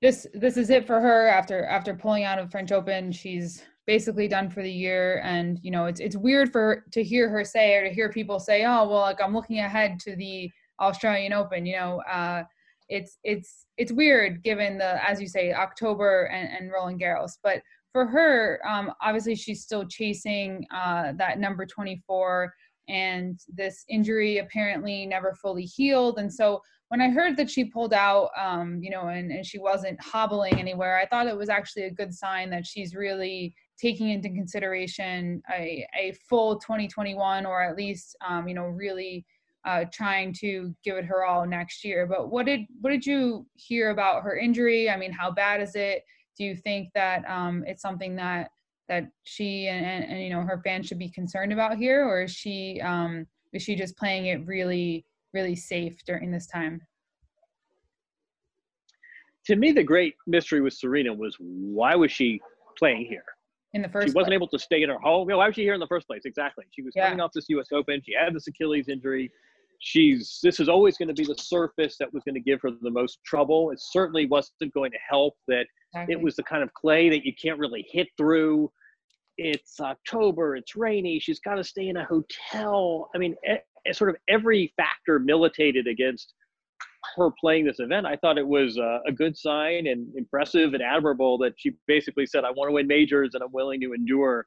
this 0.00 0.26
this 0.34 0.56
is 0.56 0.70
it 0.70 0.86
for 0.86 1.00
her 1.00 1.28
after 1.28 1.64
after 1.66 1.94
pulling 1.94 2.24
out 2.24 2.38
of 2.38 2.50
French 2.50 2.72
Open. 2.72 3.12
She's 3.12 3.62
basically 3.86 4.28
done 4.28 4.48
for 4.48 4.62
the 4.62 4.70
year 4.70 5.20
and 5.24 5.58
you 5.62 5.70
know 5.72 5.86
it's 5.86 5.98
it's 5.98 6.16
weird 6.16 6.52
for 6.52 6.84
to 6.92 7.02
hear 7.02 7.28
her 7.28 7.44
say 7.44 7.74
or 7.74 7.82
to 7.82 7.92
hear 7.92 8.08
people 8.08 8.38
say 8.38 8.64
oh 8.64 8.88
well 8.88 9.00
like 9.00 9.20
i'm 9.20 9.34
looking 9.34 9.58
ahead 9.58 9.98
to 9.98 10.14
the 10.14 10.48
australian 10.80 11.32
open 11.32 11.66
you 11.66 11.76
know 11.76 12.00
uh 12.08 12.44
it's 12.88 13.18
it's 13.24 13.66
it's 13.78 13.90
weird 13.90 14.44
given 14.44 14.78
the 14.78 15.04
as 15.04 15.20
you 15.20 15.26
say 15.26 15.52
october 15.52 16.26
and, 16.26 16.48
and 16.56 16.70
roland 16.70 17.00
garros 17.00 17.32
but 17.42 17.60
for 17.92 18.06
her 18.06 18.60
um 18.68 18.92
obviously 19.02 19.34
she's 19.34 19.62
still 19.62 19.86
chasing 19.86 20.64
uh 20.72 21.12
that 21.16 21.38
number 21.38 21.66
24 21.66 22.52
and 22.90 23.38
this 23.48 23.84
injury 23.88 24.38
apparently 24.38 25.06
never 25.06 25.34
fully 25.34 25.64
healed. 25.64 26.18
And 26.18 26.32
so 26.32 26.60
when 26.88 27.00
I 27.00 27.08
heard 27.08 27.36
that 27.36 27.48
she 27.48 27.64
pulled 27.64 27.94
out, 27.94 28.30
um, 28.36 28.80
you 28.82 28.90
know, 28.90 29.08
and, 29.08 29.30
and 29.30 29.46
she 29.46 29.58
wasn't 29.58 30.02
hobbling 30.02 30.58
anywhere, 30.58 30.98
I 30.98 31.06
thought 31.06 31.28
it 31.28 31.36
was 31.36 31.48
actually 31.48 31.84
a 31.84 31.90
good 31.90 32.12
sign 32.12 32.50
that 32.50 32.66
she's 32.66 32.96
really 32.96 33.54
taking 33.80 34.10
into 34.10 34.28
consideration 34.28 35.40
a, 35.54 35.86
a 35.98 36.12
full 36.28 36.58
2021 36.58 37.46
or 37.46 37.62
at 37.62 37.76
least 37.76 38.14
um, 38.28 38.46
you 38.46 38.54
know 38.54 38.64
really 38.64 39.24
uh, 39.64 39.84
trying 39.92 40.34
to 40.34 40.74
give 40.84 40.96
it 40.96 41.04
her 41.04 41.24
all 41.24 41.46
next 41.46 41.84
year. 41.84 42.06
But 42.06 42.30
what 42.30 42.44
did 42.44 42.62
what 42.80 42.90
did 42.90 43.06
you 43.06 43.46
hear 43.54 43.90
about 43.90 44.22
her 44.22 44.36
injury? 44.36 44.90
I 44.90 44.96
mean 44.96 45.12
how 45.12 45.30
bad 45.30 45.62
is 45.62 45.74
it 45.74 46.02
do 46.40 46.46
you 46.46 46.56
think 46.56 46.88
that 46.94 47.22
um, 47.28 47.62
it's 47.66 47.82
something 47.82 48.16
that 48.16 48.50
that 48.88 49.04
she 49.24 49.68
and, 49.68 49.84
and, 49.84 50.04
and, 50.10 50.22
you 50.22 50.30
know 50.30 50.40
her 50.40 50.60
fans 50.64 50.86
should 50.86 50.98
be 50.98 51.10
concerned 51.10 51.52
about 51.52 51.76
here 51.76 52.04
or 52.04 52.22
is 52.22 52.32
she 52.32 52.80
um, 52.80 53.26
is 53.52 53.62
she 53.62 53.76
just 53.76 53.96
playing 53.96 54.26
it 54.26 54.44
really 54.46 55.04
really 55.34 55.54
safe 55.54 56.02
during 56.06 56.32
this 56.32 56.46
time 56.46 56.80
to 59.44 59.54
me 59.54 59.70
the 59.70 59.84
great 59.84 60.14
mystery 60.26 60.62
with 60.62 60.72
serena 60.72 61.12
was 61.12 61.36
why 61.38 61.94
was 61.94 62.10
she 62.10 62.40
playing 62.78 63.04
here 63.04 63.24
in 63.74 63.82
the 63.82 63.88
first. 63.88 64.08
She 64.08 64.12
wasn't 64.12 64.30
place. 64.30 64.34
able 64.34 64.48
to 64.48 64.58
stay 64.58 64.82
in 64.82 64.88
her 64.88 64.98
home. 64.98 65.28
why 65.28 65.46
was 65.46 65.54
she 65.54 65.62
here 65.62 65.74
in 65.74 65.80
the 65.80 65.86
first 65.86 66.08
place? 66.08 66.22
Exactly. 66.24 66.64
She 66.70 66.82
was 66.82 66.92
yeah. 66.96 67.04
coming 67.04 67.20
off 67.20 67.30
this 67.32 67.48
U.S. 67.50 67.68
Open. 67.72 68.02
She 68.04 68.12
had 68.18 68.34
this 68.34 68.48
Achilles 68.48 68.88
injury. 68.88 69.30
She's. 69.80 70.38
This 70.42 70.60
is 70.60 70.68
always 70.68 70.96
going 70.96 71.08
to 71.08 71.14
be 71.14 71.24
the 71.24 71.34
surface 71.36 71.96
that 71.98 72.12
was 72.12 72.22
going 72.24 72.34
to 72.34 72.40
give 72.40 72.60
her 72.62 72.70
the 72.82 72.90
most 72.90 73.18
trouble. 73.24 73.70
It 73.70 73.80
certainly 73.80 74.26
wasn't 74.26 74.72
going 74.72 74.92
to 74.92 74.98
help 75.08 75.34
that 75.48 75.66
exactly. 75.92 76.14
it 76.14 76.20
was 76.20 76.36
the 76.36 76.42
kind 76.42 76.62
of 76.62 76.72
clay 76.74 77.08
that 77.08 77.24
you 77.24 77.32
can't 77.40 77.58
really 77.58 77.86
hit 77.90 78.08
through. 78.16 78.70
It's 79.38 79.80
October. 79.80 80.54
It's 80.54 80.76
rainy. 80.76 81.18
She's 81.18 81.40
got 81.40 81.54
to 81.54 81.64
stay 81.64 81.88
in 81.88 81.96
a 81.96 82.04
hotel. 82.04 83.08
I 83.14 83.18
mean, 83.18 83.34
sort 83.92 84.10
of 84.10 84.16
every 84.28 84.72
factor 84.76 85.18
militated 85.18 85.86
against 85.86 86.34
her 87.16 87.30
playing 87.40 87.64
this 87.64 87.80
event, 87.80 88.06
I 88.06 88.16
thought 88.16 88.38
it 88.38 88.46
was 88.46 88.78
uh, 88.78 88.98
a 89.06 89.12
good 89.12 89.36
sign 89.36 89.86
and 89.86 90.14
impressive 90.14 90.74
and 90.74 90.82
admirable 90.82 91.38
that 91.38 91.54
she 91.56 91.72
basically 91.86 92.26
said, 92.26 92.44
"I 92.44 92.50
want 92.50 92.68
to 92.68 92.72
win 92.72 92.86
majors 92.86 93.34
and 93.34 93.42
I'm 93.42 93.52
willing 93.52 93.80
to 93.80 93.94
endure 93.94 94.46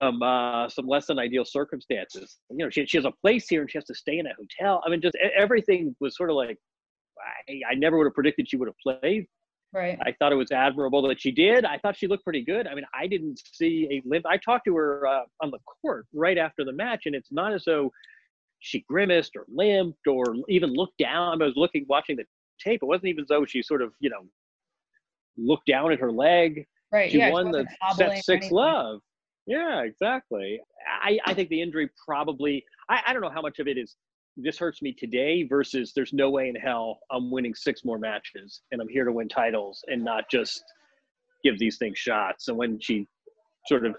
um, 0.00 0.22
uh, 0.22 0.68
some 0.68 0.86
less 0.86 1.06
than 1.06 1.18
ideal 1.18 1.44
circumstances." 1.44 2.38
You 2.50 2.58
know, 2.58 2.70
she 2.70 2.86
she 2.86 2.96
has 2.96 3.04
a 3.04 3.12
place 3.22 3.48
here 3.48 3.62
and 3.62 3.70
she 3.70 3.78
has 3.78 3.84
to 3.86 3.94
stay 3.94 4.18
in 4.18 4.26
a 4.26 4.30
hotel. 4.36 4.82
I 4.84 4.90
mean, 4.90 5.00
just 5.00 5.16
everything 5.36 5.94
was 6.00 6.16
sort 6.16 6.30
of 6.30 6.36
like 6.36 6.58
I, 7.48 7.72
I 7.72 7.74
never 7.74 7.98
would 7.98 8.06
have 8.06 8.14
predicted 8.14 8.48
she 8.48 8.56
would 8.56 8.68
have 8.68 8.98
played. 9.00 9.26
Right. 9.72 9.98
I 10.00 10.14
thought 10.18 10.32
it 10.32 10.36
was 10.36 10.50
admirable 10.50 11.06
that 11.08 11.20
she 11.20 11.30
did. 11.30 11.66
I 11.66 11.76
thought 11.78 11.96
she 11.96 12.06
looked 12.06 12.24
pretty 12.24 12.42
good. 12.42 12.66
I 12.66 12.74
mean, 12.74 12.86
I 12.98 13.06
didn't 13.06 13.38
see 13.52 13.86
a 13.90 14.08
limp. 14.08 14.24
I 14.26 14.38
talked 14.38 14.64
to 14.64 14.74
her 14.76 15.06
uh, 15.06 15.24
on 15.42 15.50
the 15.50 15.58
court 15.82 16.06
right 16.14 16.38
after 16.38 16.64
the 16.64 16.72
match, 16.72 17.02
and 17.04 17.14
it's 17.14 17.30
not 17.30 17.52
as 17.52 17.64
though 17.66 17.90
she 18.60 18.84
grimaced 18.88 19.36
or 19.36 19.44
limped 19.54 20.06
or 20.06 20.24
even 20.48 20.72
looked 20.72 20.98
down. 20.98 21.42
I 21.42 21.46
was 21.46 21.54
looking, 21.56 21.84
watching 21.86 22.16
the 22.16 22.24
tape. 22.58 22.80
It 22.82 22.86
wasn't 22.86 23.08
even 23.08 23.22
as 23.22 23.28
though 23.28 23.44
she 23.44 23.62
sort 23.62 23.82
of, 23.82 23.92
you 24.00 24.08
know, 24.08 24.22
looked 25.36 25.66
down 25.66 25.92
at 25.92 26.00
her 26.00 26.10
leg. 26.10 26.66
Right. 26.90 27.10
She 27.10 27.18
yeah, 27.18 27.30
won 27.30 27.50
the 27.50 27.66
set 27.94 28.24
six 28.24 28.50
love. 28.50 29.00
Yeah, 29.48 29.80
exactly. 29.80 30.60
I, 31.02 31.18
I 31.24 31.32
think 31.32 31.48
the 31.48 31.62
injury 31.62 31.88
probably, 32.04 32.64
I, 32.90 33.00
I 33.06 33.12
don't 33.12 33.22
know 33.22 33.30
how 33.30 33.40
much 33.40 33.58
of 33.58 33.66
it 33.66 33.78
is 33.78 33.96
this 34.36 34.58
hurts 34.58 34.82
me 34.82 34.92
today 34.92 35.42
versus 35.42 35.92
there's 35.96 36.12
no 36.12 36.30
way 36.30 36.48
in 36.48 36.54
hell 36.54 37.00
I'm 37.10 37.30
winning 37.30 37.54
six 37.54 37.84
more 37.84 37.98
matches 37.98 38.60
and 38.70 38.80
I'm 38.80 38.88
here 38.88 39.04
to 39.04 39.10
win 39.10 39.28
titles 39.28 39.82
and 39.88 40.04
not 40.04 40.30
just 40.30 40.62
give 41.42 41.58
these 41.58 41.78
things 41.78 41.98
shots. 41.98 42.48
And 42.48 42.58
when 42.58 42.78
she 42.78 43.08
sort 43.66 43.86
of 43.86 43.96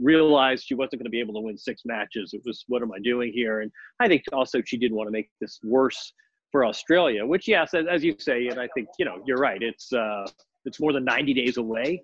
realized 0.00 0.64
she 0.66 0.74
wasn't 0.74 1.00
going 1.00 1.04
to 1.04 1.10
be 1.10 1.20
able 1.20 1.34
to 1.34 1.40
win 1.40 1.58
six 1.58 1.82
matches. 1.84 2.30
It 2.32 2.42
was, 2.44 2.64
what 2.68 2.82
am 2.82 2.92
I 2.92 2.98
doing 3.02 3.32
here? 3.32 3.60
And 3.60 3.70
I 4.00 4.08
think 4.08 4.22
also 4.32 4.62
she 4.64 4.76
didn't 4.76 4.96
want 4.96 5.08
to 5.08 5.12
make 5.12 5.30
this 5.40 5.58
worse 5.62 6.12
for 6.50 6.64
Australia, 6.64 7.26
which, 7.26 7.48
yes, 7.48 7.74
as, 7.74 7.86
as 7.90 8.04
you 8.04 8.14
say, 8.18 8.48
and 8.48 8.60
I 8.60 8.68
think, 8.74 8.88
you 8.98 9.04
know, 9.04 9.22
you're 9.26 9.38
right. 9.38 9.60
It's, 9.60 9.92
uh, 9.92 10.26
it's 10.64 10.80
more 10.80 10.92
than 10.92 11.04
90 11.04 11.34
days 11.34 11.56
away, 11.56 12.02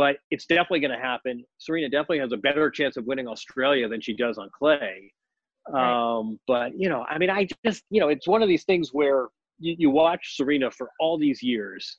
but 0.00 0.16
it's 0.30 0.46
definitely 0.46 0.80
going 0.80 0.98
to 0.98 1.04
happen. 1.04 1.44
Serena 1.58 1.90
definitely 1.90 2.20
has 2.20 2.32
a 2.32 2.38
better 2.38 2.70
chance 2.70 2.96
of 2.96 3.04
winning 3.04 3.28
Australia 3.28 3.86
than 3.86 4.00
she 4.00 4.16
does 4.16 4.38
on 4.38 4.48
clay. 4.58 5.12
Right. 5.68 6.16
Um, 6.16 6.40
but, 6.46 6.72
you 6.74 6.88
know, 6.88 7.04
I 7.06 7.18
mean, 7.18 7.28
I 7.28 7.46
just, 7.66 7.84
you 7.90 8.00
know, 8.00 8.08
it's 8.08 8.26
one 8.26 8.40
of 8.40 8.48
these 8.48 8.64
things 8.64 8.94
where 8.94 9.28
you, 9.58 9.76
you 9.78 9.90
watch 9.90 10.38
Serena 10.38 10.70
for 10.70 10.88
all 10.98 11.18
these 11.18 11.42
years 11.42 11.98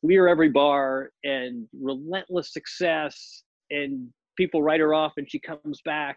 clear 0.00 0.26
every 0.26 0.48
bar 0.48 1.12
and 1.22 1.68
relentless 1.80 2.52
success 2.52 3.44
and 3.70 4.08
people 4.36 4.60
write 4.60 4.80
her 4.80 4.92
off 4.92 5.12
and 5.16 5.30
she 5.30 5.38
comes 5.38 5.80
back 5.84 6.16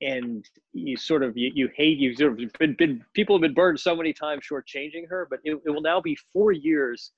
and 0.00 0.44
you 0.72 0.96
sort 0.96 1.22
of 1.22 1.36
you, 1.36 1.52
you 1.54 1.68
hate 1.76 1.96
you 1.96 2.12
sort 2.16 2.32
of 2.32 2.52
been, 2.58 2.74
been 2.76 3.04
people 3.14 3.36
have 3.36 3.40
been 3.40 3.54
burned 3.54 3.78
so 3.78 3.94
many 3.94 4.12
times 4.12 4.42
shortchanging 4.50 5.08
her 5.08 5.28
but 5.30 5.38
it, 5.44 5.56
it 5.64 5.70
will 5.70 5.80
now 5.80 6.00
be 6.00 6.18
four 6.32 6.50
years 6.50 7.12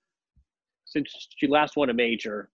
since 0.84 1.08
she 1.38 1.46
last 1.46 1.76
won 1.76 1.88
a 1.88 1.94
major 1.94 2.50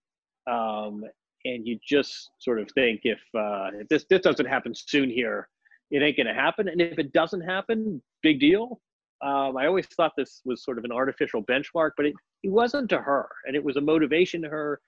um, 0.49 1.03
and 1.45 1.67
you 1.67 1.77
just 1.87 2.29
sort 2.39 2.59
of 2.59 2.69
think 2.75 3.01
if 3.03 3.19
uh, 3.35 3.69
if 3.79 3.87
this 3.89 4.05
this 4.09 4.21
doesn't 4.21 4.45
happen 4.45 4.73
soon 4.75 5.09
here 5.09 5.47
it 5.91 6.01
ain't 6.01 6.15
to 6.15 6.33
happen 6.33 6.67
and 6.67 6.81
if 6.81 6.97
it 6.99 7.11
doesn't 7.13 7.41
happen 7.41 8.01
big 8.23 8.39
deal 8.39 8.79
um, 9.23 9.57
i 9.57 9.65
always 9.65 9.85
thought 9.87 10.11
this 10.15 10.41
was 10.45 10.63
sort 10.63 10.77
of 10.77 10.83
an 10.83 10.91
artificial 10.91 11.43
benchmark 11.43 11.91
but 11.97 12.05
it, 12.05 12.13
it 12.43 12.51
wasn't 12.51 12.89
to 12.89 12.97
her 12.97 13.27
and 13.45 13.55
it 13.55 13.63
was 13.63 13.75
a 13.75 13.81
motivation 13.81 14.41
to 14.41 14.49
her 14.49 14.79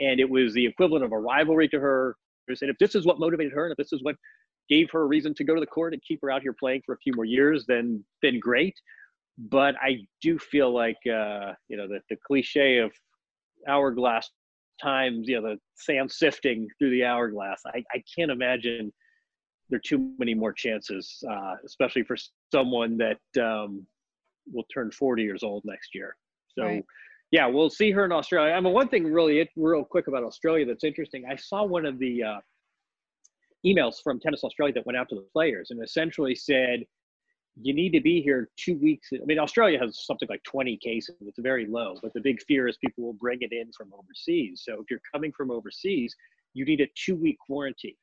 and 0.00 0.20
it 0.20 0.28
was 0.28 0.52
the 0.54 0.66
equivalent 0.66 1.04
of 1.04 1.12
a 1.12 1.18
rivalry 1.18 1.68
to 1.68 1.80
her. 1.80 2.16
And 2.48 2.70
if 2.70 2.76
this 2.78 2.94
is 2.94 3.06
what 3.06 3.20
motivated 3.20 3.52
her, 3.52 3.64
and 3.64 3.72
if 3.72 3.78
this 3.78 3.92
is 3.92 4.02
what 4.02 4.16
gave 4.68 4.90
her 4.90 5.02
a 5.02 5.06
reason 5.06 5.34
to 5.34 5.44
go 5.44 5.54
to 5.54 5.60
the 5.60 5.66
court 5.66 5.92
and 5.92 6.02
keep 6.06 6.20
her 6.22 6.30
out 6.30 6.42
here 6.42 6.54
playing 6.58 6.82
for 6.84 6.94
a 6.94 6.98
few 6.98 7.12
more 7.14 7.24
years, 7.24 7.64
then 7.66 8.04
then 8.20 8.38
great. 8.40 8.74
But 9.38 9.74
I 9.80 9.98
do 10.20 10.38
feel 10.38 10.74
like 10.74 10.98
uh, 11.06 11.52
you 11.68 11.76
know 11.76 11.86
the 11.88 12.00
the 12.10 12.16
cliche 12.26 12.78
of 12.78 12.92
hourglass 13.68 14.28
times, 14.82 15.28
you 15.28 15.40
know, 15.40 15.50
the 15.50 15.58
sand 15.74 16.10
sifting 16.10 16.68
through 16.78 16.90
the 16.90 17.04
hourglass. 17.04 17.62
I, 17.66 17.84
I 17.92 18.02
can't 18.16 18.30
imagine 18.30 18.92
there 19.70 19.78
are 19.78 19.80
too 19.80 20.12
many 20.18 20.34
more 20.34 20.52
chances, 20.52 21.22
uh, 21.30 21.54
especially 21.64 22.02
for 22.02 22.16
someone 22.52 22.98
that 22.98 23.42
um, 23.42 23.86
will 24.52 24.64
turn 24.72 24.90
40 24.90 25.22
years 25.22 25.42
old 25.42 25.62
next 25.64 25.94
year. 25.94 26.16
So. 26.58 26.64
Right 26.64 26.84
yeah, 27.32 27.46
we'll 27.46 27.70
see 27.70 27.90
her 27.90 28.04
in 28.04 28.12
Australia. 28.12 28.52
I 28.52 28.60
mean, 28.60 28.74
one 28.74 28.88
thing 28.88 29.10
really, 29.10 29.48
real 29.56 29.84
quick 29.84 30.06
about 30.06 30.22
Australia 30.22 30.66
that's 30.66 30.84
interesting. 30.84 31.24
I 31.28 31.34
saw 31.34 31.64
one 31.64 31.86
of 31.86 31.98
the 31.98 32.22
uh, 32.22 32.40
emails 33.66 34.02
from 34.04 34.20
Tennis 34.20 34.44
Australia 34.44 34.74
that 34.74 34.86
went 34.86 34.98
out 34.98 35.08
to 35.08 35.14
the 35.14 35.26
players 35.32 35.70
and 35.70 35.82
essentially 35.82 36.34
said, 36.34 36.84
you 37.60 37.74
need 37.74 37.90
to 37.92 38.00
be 38.00 38.22
here 38.22 38.48
two 38.56 38.76
weeks. 38.76 39.10
I 39.12 39.24
mean, 39.24 39.38
Australia 39.38 39.78
has 39.78 40.04
something 40.06 40.28
like 40.28 40.42
20 40.44 40.76
cases. 40.78 41.16
It's 41.20 41.38
very 41.38 41.66
low, 41.66 41.96
but 42.02 42.12
the 42.14 42.20
big 42.20 42.42
fear 42.42 42.66
is 42.66 42.78
people 42.78 43.04
will 43.04 43.12
bring 43.12 43.38
it 43.42 43.52
in 43.52 43.70
from 43.72 43.92
overseas. 43.92 44.62
So 44.64 44.80
if 44.80 44.90
you're 44.90 45.00
coming 45.12 45.32
from 45.32 45.50
overseas, 45.50 46.14
you 46.54 46.64
need 46.64 46.80
a 46.80 46.86
two 46.94 47.14
week 47.14 47.38
quarantine. 47.44 47.96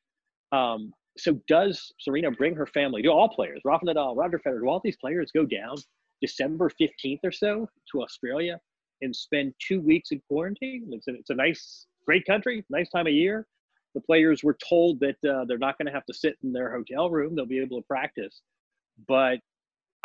Um, 0.52 0.92
so 1.18 1.40
does 1.48 1.92
Serena 1.98 2.30
bring 2.30 2.54
her 2.54 2.66
family? 2.66 3.02
Do 3.02 3.10
all 3.10 3.28
players, 3.28 3.60
Rafa 3.64 3.84
Nadal, 3.84 4.16
Roger 4.16 4.38
Federer, 4.38 4.60
do 4.60 4.68
all 4.68 4.80
these 4.82 4.96
players 4.96 5.30
go 5.32 5.44
down 5.44 5.76
December 6.20 6.70
15th 6.80 7.20
or 7.24 7.32
so 7.32 7.68
to 7.90 8.02
Australia 8.02 8.60
and 9.02 9.14
spend 9.14 9.52
two 9.58 9.80
weeks 9.80 10.12
in 10.12 10.20
quarantine? 10.28 10.88
It's 10.92 11.08
a, 11.08 11.14
it's 11.14 11.30
a 11.30 11.34
nice, 11.34 11.86
great 12.06 12.24
country, 12.24 12.64
nice 12.70 12.88
time 12.90 13.06
of 13.06 13.12
year. 13.12 13.46
The 13.94 14.00
players 14.00 14.44
were 14.44 14.56
told 14.68 15.00
that 15.00 15.16
uh, 15.28 15.44
they're 15.46 15.58
not 15.58 15.76
going 15.76 15.86
to 15.86 15.92
have 15.92 16.06
to 16.06 16.14
sit 16.14 16.36
in 16.44 16.52
their 16.52 16.72
hotel 16.72 17.10
room; 17.10 17.34
they'll 17.34 17.44
be 17.44 17.58
able 17.58 17.80
to 17.80 17.86
practice. 17.88 18.40
But 19.08 19.38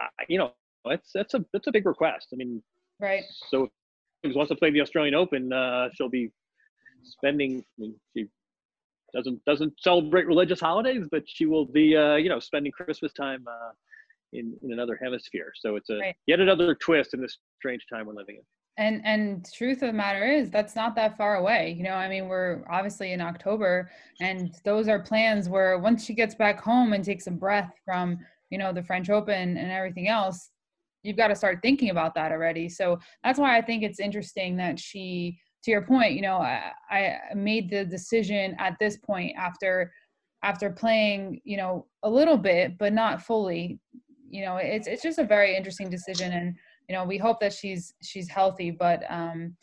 uh, 0.01 0.07
you 0.27 0.37
know, 0.37 0.51
it's 0.85 1.11
that's 1.13 1.33
a 1.33 1.45
that's 1.53 1.67
a 1.67 1.71
big 1.71 1.85
request. 1.85 2.27
I 2.33 2.37
mean, 2.37 2.61
right. 2.99 3.23
So, 3.49 3.69
if 4.23 4.31
she 4.31 4.37
wants 4.37 4.49
to 4.49 4.55
play 4.55 4.71
the 4.71 4.81
Australian 4.81 5.15
Open, 5.15 5.51
uh, 5.51 5.89
she'll 5.93 6.09
be 6.09 6.31
spending. 7.03 7.59
I 7.59 7.81
mean, 7.81 7.95
she 8.15 8.27
doesn't 9.13 9.43
doesn't 9.45 9.73
celebrate 9.79 10.27
religious 10.27 10.59
holidays, 10.59 11.05
but 11.09 11.23
she 11.25 11.45
will 11.45 11.65
be 11.65 11.95
uh, 11.95 12.15
you 12.15 12.29
know 12.29 12.39
spending 12.39 12.71
Christmas 12.71 13.13
time 13.13 13.45
uh, 13.47 13.71
in 14.33 14.55
in 14.63 14.73
another 14.73 14.99
hemisphere. 15.01 15.51
So 15.55 15.75
it's 15.75 15.89
a 15.89 15.97
right. 15.97 16.15
yet 16.27 16.39
another 16.39 16.75
twist 16.75 17.13
in 17.13 17.21
this 17.21 17.37
strange 17.57 17.85
time 17.91 18.07
we're 18.07 18.13
living 18.13 18.35
in. 18.35 18.41
And 18.77 19.01
and 19.05 19.45
truth 19.53 19.81
of 19.83 19.87
the 19.87 19.93
matter 19.93 20.25
is 20.25 20.51
that's 20.51 20.75
not 20.75 20.95
that 20.95 21.17
far 21.17 21.35
away. 21.35 21.75
You 21.77 21.83
know, 21.83 21.93
I 21.93 22.09
mean, 22.09 22.27
we're 22.27 22.63
obviously 22.69 23.13
in 23.13 23.21
October, 23.21 23.89
and 24.19 24.53
those 24.65 24.89
are 24.89 24.99
plans 24.99 25.47
where 25.47 25.79
once 25.79 26.03
she 26.03 26.13
gets 26.13 26.35
back 26.35 26.61
home 26.61 26.91
and 26.91 27.03
takes 27.03 27.27
a 27.27 27.31
breath 27.31 27.71
from 27.85 28.19
you 28.55 28.59
know 28.59 28.71
the 28.71 28.81
French 28.81 29.09
Open 29.09 29.57
and 29.57 29.69
everything 29.69 30.07
else, 30.07 30.49
you've 31.03 31.17
got 31.17 31.27
to 31.27 31.35
start 31.35 31.59
thinking 31.61 31.89
about 31.89 32.15
that 32.15 32.31
already. 32.31 32.69
So 32.69 32.97
that's 33.21 33.37
why 33.37 33.57
I 33.57 33.61
think 33.61 33.83
it's 33.83 33.99
interesting 33.99 34.55
that 34.55 34.79
she 34.79 35.37
to 35.65 35.71
your 35.71 35.81
point, 35.81 36.13
you 36.13 36.21
know, 36.21 36.37
I, 36.37 36.71
I 36.89 37.17
made 37.35 37.69
the 37.69 37.83
decision 37.83 38.55
at 38.57 38.77
this 38.79 38.95
point 38.95 39.35
after 39.37 39.91
after 40.41 40.69
playing, 40.69 41.41
you 41.43 41.57
know, 41.57 41.85
a 42.03 42.09
little 42.09 42.37
bit, 42.37 42.77
but 42.77 42.93
not 42.93 43.21
fully. 43.21 43.77
You 44.29 44.45
know, 44.45 44.55
it's 44.55 44.87
it's 44.87 45.03
just 45.03 45.19
a 45.19 45.25
very 45.25 45.57
interesting 45.57 45.89
decision, 45.89 46.31
and 46.31 46.55
you 46.87 46.95
know, 46.95 47.03
we 47.03 47.17
hope 47.17 47.41
that 47.41 47.51
she's 47.51 47.93
she's 48.01 48.29
healthy, 48.29 48.71
but 48.71 49.03
um, 49.09 49.57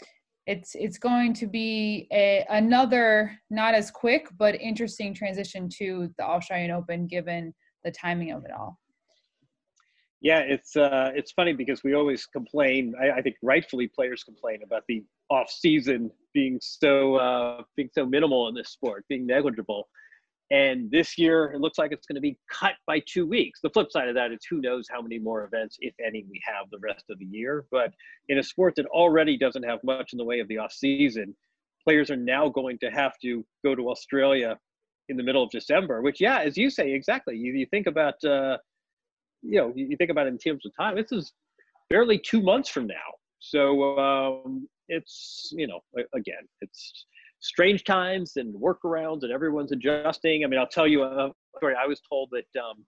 it's 0.47 0.75
it's 0.75 0.99
going 0.99 1.33
to 1.33 1.47
be 1.47 2.09
a 2.13 2.45
another 2.51 3.39
not 3.49 3.73
as 3.73 3.91
quick 3.91 4.29
but 4.37 4.61
interesting 4.61 5.15
transition 5.15 5.71
to 5.79 6.11
the 6.19 6.25
Australian 6.25 6.73
Open 6.73 7.07
given 7.07 7.55
the 7.85 7.91
timing 7.91 8.33
of 8.33 8.45
it 8.45 8.51
all. 8.51 8.79
Yeah, 10.23 10.39
it's 10.39 10.77
uh, 10.77 11.11
it's 11.17 11.33
funny 11.33 11.53
because 11.53 11.83
we 11.83 11.95
always 11.95 12.27
complain. 12.27 12.95
I, 13.03 13.19
I 13.19 13.23
think 13.23 13.37
rightfully 13.43 13.89
players 13.89 14.23
complain 14.23 14.61
about 14.65 14.85
the 14.87 15.05
off 15.31 15.51
season 15.51 16.13
being 16.33 16.61
so 16.63 17.17
uh, 17.17 17.63
being 17.77 17.91
so 17.93 18.07
minimal 18.07 18.49
in 18.49 18.55
this 18.55 18.71
sport, 18.71 19.05
being 19.09 19.27
negligible. 19.27 19.89
And 20.53 20.91
this 20.91 21.19
year, 21.19 21.51
it 21.53 21.61
looks 21.61 21.77
like 21.79 21.91
it's 21.93 22.07
going 22.07 22.17
to 22.17 22.21
be 22.21 22.39
cut 22.49 22.75
by 22.87 23.01
two 23.09 23.27
weeks. 23.27 23.61
The 23.63 23.71
flip 23.71 23.91
side 23.91 24.09
of 24.09 24.15
that 24.15 24.33
is 24.33 24.41
who 24.49 24.61
knows 24.61 24.87
how 24.89 25.01
many 25.03 25.19
more 25.19 25.45
events, 25.45 25.77
if 25.81 25.95
any, 25.99 26.25
we 26.31 26.41
have 26.45 26.67
the 26.71 26.79
rest 26.79 27.05
of 27.11 27.19
the 27.19 27.25
year. 27.25 27.65
But 27.73 27.93
in 28.29 28.39
a 28.39 28.43
sport 28.43 28.75
that 28.77 28.87
already 28.87 29.37
doesn't 29.37 29.65
have 29.65 29.81
much 29.83 30.13
in 30.13 30.19
the 30.19 30.25
way 30.25 30.39
of 30.41 30.47
the 30.49 30.59
off 30.59 30.73
season, 30.73 31.35
players 31.83 32.11
are 32.11 32.17
now 32.17 32.49
going 32.49 32.79
to 32.81 32.91
have 32.91 33.15
to 33.23 33.45
go 33.65 33.75
to 33.75 33.91
Australia 33.91 34.57
in 35.09 35.17
the 35.17 35.23
middle 35.23 35.43
of 35.43 35.51
December. 35.51 36.01
Which, 36.01 36.21
yeah, 36.21 36.41
as 36.41 36.57
you 36.57 36.71
say, 36.71 36.93
exactly. 36.93 37.37
You, 37.37 37.55
you 37.55 37.67
think 37.67 37.89
about. 37.89 38.23
Uh, 38.23 38.59
you 39.43 39.59
know, 39.59 39.73
you 39.75 39.97
think 39.97 40.11
about 40.11 40.27
it 40.27 40.31
in 40.31 40.39
terms 40.39 40.65
of 40.65 40.73
time, 40.79 40.97
this 40.97 41.13
is 41.13 41.33
barely 41.91 42.19
two 42.19 42.41
months 42.41 42.69
from 42.69 42.87
now. 42.87 42.95
So 43.39 43.99
um, 43.99 44.69
it's, 44.89 45.51
you 45.53 45.67
know, 45.67 45.81
again, 46.15 46.47
it's 46.61 47.07
strange 47.41 47.85
times 47.85 48.37
and 48.37 48.55
workarounds 48.55 49.23
and 49.23 49.33
everyone's 49.33 49.73
adjusting. 49.73 50.45
I 50.45 50.49
mean, 50.49 50.61
I'll 50.61 50.67
tell 50.67 50.87
you 50.87 51.03
a 51.03 51.33
story. 51.57 51.75
I 51.81 51.87
was 51.87 52.01
told 52.09 52.31
that 52.31 52.61
um, 52.61 52.85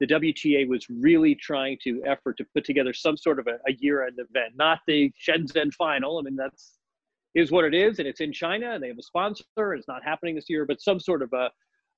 the 0.00 0.06
WTA 0.06 0.68
was 0.68 0.86
really 0.90 1.34
trying 1.36 1.78
to 1.84 2.02
effort 2.04 2.36
to 2.38 2.44
put 2.54 2.64
together 2.64 2.92
some 2.92 3.16
sort 3.16 3.38
of 3.38 3.46
a, 3.46 3.58
a 3.68 3.74
year-end 3.78 4.18
event, 4.18 4.54
not 4.56 4.80
the 4.86 5.12
Shenzhen 5.26 5.72
final. 5.72 6.18
I 6.18 6.22
mean, 6.22 6.36
that's 6.36 6.78
is 7.34 7.50
what 7.50 7.64
it 7.64 7.74
is, 7.74 7.98
and 7.98 8.06
it's 8.06 8.20
in 8.20 8.32
China, 8.32 8.74
and 8.74 8.82
they 8.82 8.88
have 8.88 8.98
a 8.98 9.02
sponsor, 9.02 9.74
it's 9.74 9.88
not 9.88 10.04
happening 10.04 10.36
this 10.36 10.48
year, 10.48 10.64
but 10.64 10.80
some 10.80 11.00
sort 11.00 11.20
of 11.20 11.32
a, 11.32 11.50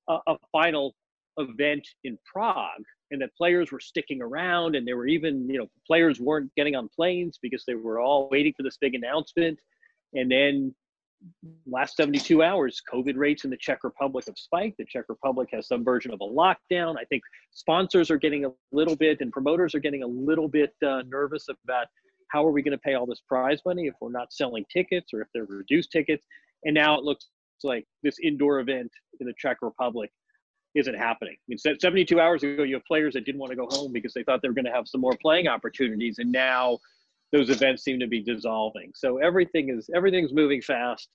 a, 0.09 0.17
a 0.27 0.35
final 0.51 0.95
event 1.37 1.87
in 2.03 2.17
Prague 2.25 2.83
and 3.11 3.21
that 3.21 3.35
players 3.35 3.71
were 3.71 3.79
sticking 3.79 4.21
around 4.21 4.75
and 4.75 4.87
there 4.87 4.97
were 4.97 5.07
even 5.07 5.49
you 5.49 5.59
know 5.59 5.67
players 5.85 6.19
weren't 6.19 6.51
getting 6.55 6.75
on 6.75 6.89
planes 6.95 7.39
because 7.41 7.63
they 7.65 7.75
were 7.75 7.99
all 7.99 8.27
waiting 8.31 8.53
for 8.55 8.63
this 8.63 8.77
big 8.79 8.95
announcement. 8.95 9.59
And 10.13 10.31
then 10.31 10.75
last 11.65 11.97
72 11.97 12.43
hours 12.43 12.79
covid 12.93 13.17
rates 13.17 13.43
in 13.43 13.49
the 13.49 13.57
czech 13.57 13.83
republic 13.83 14.25
have 14.27 14.37
spiked. 14.37 14.77
The 14.77 14.85
czech 14.85 15.05
republic 15.09 15.49
has 15.53 15.67
some 15.67 15.83
version 15.83 16.11
of 16.11 16.21
a 16.21 16.25
lockdown. 16.25 16.95
I 16.99 17.05
think 17.05 17.23
sponsors 17.51 18.11
are 18.11 18.17
getting 18.17 18.45
a 18.45 18.51
little 18.71 18.95
bit 18.95 19.21
and 19.21 19.31
promoters 19.31 19.73
are 19.73 19.79
getting 19.79 20.03
a 20.03 20.07
little 20.07 20.47
bit 20.47 20.73
uh, 20.85 21.03
nervous 21.07 21.47
about 21.63 21.87
how 22.29 22.45
are 22.45 22.51
we 22.51 22.61
going 22.61 22.73
to 22.73 22.77
pay 22.77 22.93
all 22.93 23.05
this 23.05 23.21
prize 23.27 23.61
money 23.65 23.87
if 23.87 23.95
we're 24.01 24.11
not 24.11 24.33
selling 24.33 24.65
tickets 24.71 25.13
or 25.13 25.21
if 25.21 25.27
they're 25.33 25.45
reduced 25.45 25.91
tickets. 25.91 26.25
And 26.65 26.75
now 26.75 26.97
it 26.97 27.03
looks 27.03 27.27
like 27.63 27.85
this 28.03 28.17
indoor 28.21 28.59
event 28.59 28.91
in 29.19 29.27
the 29.27 29.33
czech 29.37 29.57
republic 29.61 30.11
isn't 30.77 30.93
happening. 30.93 31.35
I 31.35 31.45
mean, 31.47 31.57
72 31.57 32.19
hours 32.19 32.43
ago, 32.43 32.63
you 32.63 32.75
have 32.75 32.85
players 32.85 33.13
that 33.15 33.25
didn't 33.25 33.39
want 33.39 33.51
to 33.51 33.55
go 33.55 33.67
home 33.69 33.91
because 33.91 34.13
they 34.13 34.23
thought 34.23 34.41
they 34.41 34.47
were 34.47 34.53
going 34.53 34.65
to 34.65 34.71
have 34.71 34.87
some 34.87 35.01
more 35.01 35.17
playing 35.21 35.47
opportunities, 35.47 36.19
and 36.19 36.31
now 36.31 36.77
those 37.31 37.49
events 37.49 37.83
seem 37.83 37.99
to 37.99 38.07
be 38.07 38.21
dissolving. 38.21 38.91
So 38.95 39.17
everything 39.17 39.69
is 39.69 39.89
everything's 39.95 40.33
moving 40.33 40.61
fast. 40.61 41.09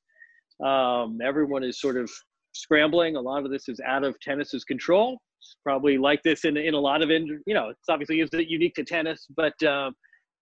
Um, 0.62 1.20
everyone 1.24 1.62
is 1.62 1.80
sort 1.80 1.96
of 1.96 2.10
scrambling. 2.52 3.16
A 3.16 3.20
lot 3.20 3.44
of 3.44 3.50
this 3.50 3.68
is 3.68 3.80
out 3.86 4.04
of 4.04 4.18
tennis's 4.20 4.64
control. 4.64 5.18
It's 5.40 5.56
probably 5.64 5.96
like 5.96 6.22
this 6.22 6.44
in 6.44 6.56
in 6.56 6.74
a 6.74 6.80
lot 6.80 7.02
of 7.02 7.10
in, 7.10 7.40
you 7.46 7.54
know, 7.54 7.68
it's 7.70 7.88
obviously 7.88 8.20
is 8.20 8.30
it 8.32 8.48
unique 8.48 8.74
to 8.74 8.84
tennis, 8.84 9.26
but 9.36 9.60
um, 9.62 9.94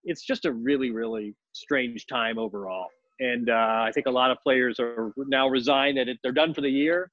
it's 0.05 0.25
just 0.25 0.45
a 0.47 0.53
really 0.53 0.91
really 0.91 1.35
strange 1.53 2.07
time 2.07 2.39
overall. 2.39 2.87
And 3.21 3.51
uh, 3.51 3.85
I 3.87 3.91
think 3.93 4.07
a 4.07 4.11
lot 4.11 4.31
of 4.31 4.39
players 4.43 4.81
are 4.81 5.13
now 5.17 5.47
resigned 5.47 5.99
that 5.99 6.09
it, 6.09 6.19
they're 6.23 6.33
done 6.33 6.55
for 6.55 6.63
the 6.63 6.71
year 6.71 7.11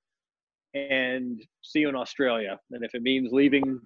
and 0.89 1.41
see 1.61 1.79
you 1.79 1.89
in 1.89 1.95
Australia. 1.95 2.59
And 2.71 2.83
if 2.83 2.93
it 2.93 3.01
means 3.01 3.31
leaving 3.31 3.79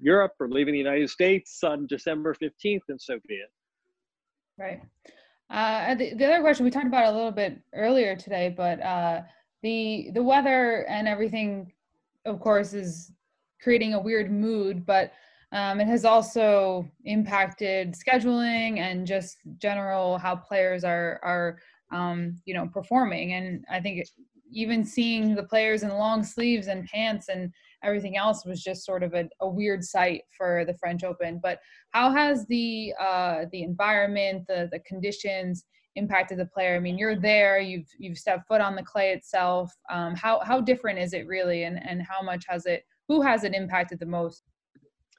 Europe 0.00 0.32
or 0.40 0.48
leaving 0.48 0.72
the 0.72 0.78
United 0.78 1.10
States 1.10 1.62
on 1.62 1.86
December 1.86 2.34
15th, 2.34 2.80
then 2.88 2.98
so 2.98 3.18
be 3.28 3.34
it. 3.34 3.50
Right. 4.58 4.80
Uh, 5.50 5.94
the, 5.94 6.14
the 6.14 6.24
other 6.26 6.40
question 6.40 6.64
we 6.64 6.70
talked 6.70 6.86
about 6.86 7.12
a 7.12 7.16
little 7.16 7.30
bit 7.30 7.60
earlier 7.74 8.16
today, 8.16 8.52
but 8.56 8.80
uh, 8.80 9.22
the 9.62 10.10
the 10.14 10.22
weather 10.22 10.86
and 10.88 11.06
everything, 11.06 11.72
of 12.24 12.40
course, 12.40 12.72
is 12.72 13.12
creating 13.62 13.94
a 13.94 14.00
weird 14.00 14.30
mood, 14.30 14.86
but 14.86 15.12
um, 15.52 15.80
it 15.80 15.86
has 15.86 16.04
also 16.04 16.88
impacted 17.04 17.94
scheduling 17.94 18.78
and 18.78 19.06
just 19.06 19.38
general 19.58 20.18
how 20.18 20.34
players 20.34 20.82
are 20.82 21.20
are 21.22 21.58
um, 21.92 22.36
you 22.44 22.54
know 22.54 22.66
performing. 22.66 23.34
And 23.34 23.64
I 23.70 23.80
think 23.80 24.06
even 24.54 24.84
seeing 24.84 25.34
the 25.34 25.42
players 25.42 25.82
in 25.82 25.90
long 25.90 26.22
sleeves 26.22 26.68
and 26.68 26.86
pants 26.86 27.28
and 27.28 27.52
everything 27.82 28.16
else 28.16 28.46
was 28.46 28.62
just 28.62 28.84
sort 28.84 29.02
of 29.02 29.12
a, 29.14 29.28
a 29.40 29.48
weird 29.48 29.84
sight 29.84 30.22
for 30.36 30.64
the 30.66 30.74
French 30.74 31.04
Open. 31.04 31.40
But 31.42 31.58
how 31.90 32.10
has 32.12 32.46
the 32.46 32.94
uh, 33.00 33.44
the 33.52 33.62
environment, 33.62 34.44
the 34.48 34.68
the 34.72 34.80
conditions 34.80 35.64
impacted 35.96 36.38
the 36.38 36.46
player? 36.46 36.76
I 36.76 36.80
mean, 36.80 36.98
you're 36.98 37.20
there, 37.20 37.58
you've 37.60 37.88
you've 37.98 38.18
stepped 38.18 38.48
foot 38.48 38.60
on 38.60 38.74
the 38.74 38.82
clay 38.82 39.12
itself. 39.12 39.72
Um, 39.90 40.14
how 40.14 40.40
how 40.40 40.60
different 40.60 40.98
is 40.98 41.12
it 41.12 41.26
really, 41.26 41.64
and 41.64 41.78
and 41.86 42.02
how 42.02 42.24
much 42.24 42.44
has 42.48 42.66
it? 42.66 42.84
Who 43.08 43.20
has 43.20 43.44
it 43.44 43.54
impacted 43.54 43.98
the 43.98 44.06
most? 44.06 44.44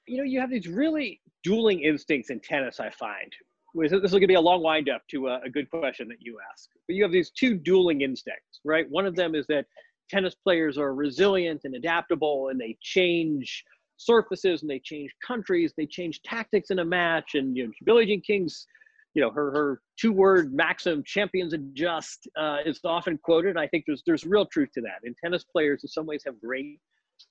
You 0.07 0.17
know, 0.17 0.23
you 0.23 0.39
have 0.39 0.49
these 0.49 0.67
really 0.67 1.21
dueling 1.43 1.81
instincts 1.81 2.29
in 2.29 2.39
tennis. 2.39 2.79
I 2.79 2.89
find 2.89 3.31
this 3.75 4.11
to 4.11 4.27
be 4.27 4.33
a 4.35 4.41
long 4.41 4.61
wind 4.61 4.89
up 4.89 5.01
to 5.11 5.27
a, 5.27 5.41
a 5.45 5.49
good 5.49 5.69
question 5.69 6.07
that 6.07 6.17
you 6.19 6.37
ask. 6.51 6.69
But 6.87 6.95
you 6.95 7.03
have 7.03 7.11
these 7.11 7.31
two 7.31 7.55
dueling 7.55 8.01
instincts, 8.01 8.61
right? 8.63 8.89
One 8.89 9.05
of 9.05 9.15
them 9.15 9.35
is 9.35 9.45
that 9.47 9.65
tennis 10.09 10.35
players 10.35 10.77
are 10.77 10.93
resilient 10.93 11.61
and 11.63 11.75
adaptable 11.75 12.49
and 12.49 12.59
they 12.59 12.77
change 12.81 13.63
surfaces 13.97 14.61
and 14.61 14.69
they 14.69 14.79
change 14.79 15.11
countries, 15.25 15.73
they 15.77 15.85
change 15.85 16.21
tactics 16.23 16.69
in 16.69 16.79
a 16.79 16.85
match. 16.85 17.35
And 17.35 17.55
you 17.55 17.65
know, 17.65 17.71
Billie 17.85 18.05
Jean 18.05 18.21
King's, 18.21 18.65
you 19.13 19.21
know, 19.21 19.31
her 19.31 19.51
her 19.51 19.81
two 19.99 20.11
word 20.11 20.53
maxim, 20.53 21.03
champions 21.05 21.53
adjust, 21.53 22.27
uh, 22.37 22.57
is 22.65 22.79
often 22.83 23.17
quoted. 23.17 23.57
I 23.57 23.67
think 23.67 23.85
there's 23.87 24.03
there's 24.05 24.25
real 24.25 24.45
truth 24.45 24.69
to 24.73 24.81
that. 24.81 24.99
And 25.03 25.15
tennis 25.23 25.43
players 25.43 25.83
in 25.83 25.89
some 25.89 26.05
ways 26.05 26.23
have 26.25 26.39
great 26.41 26.79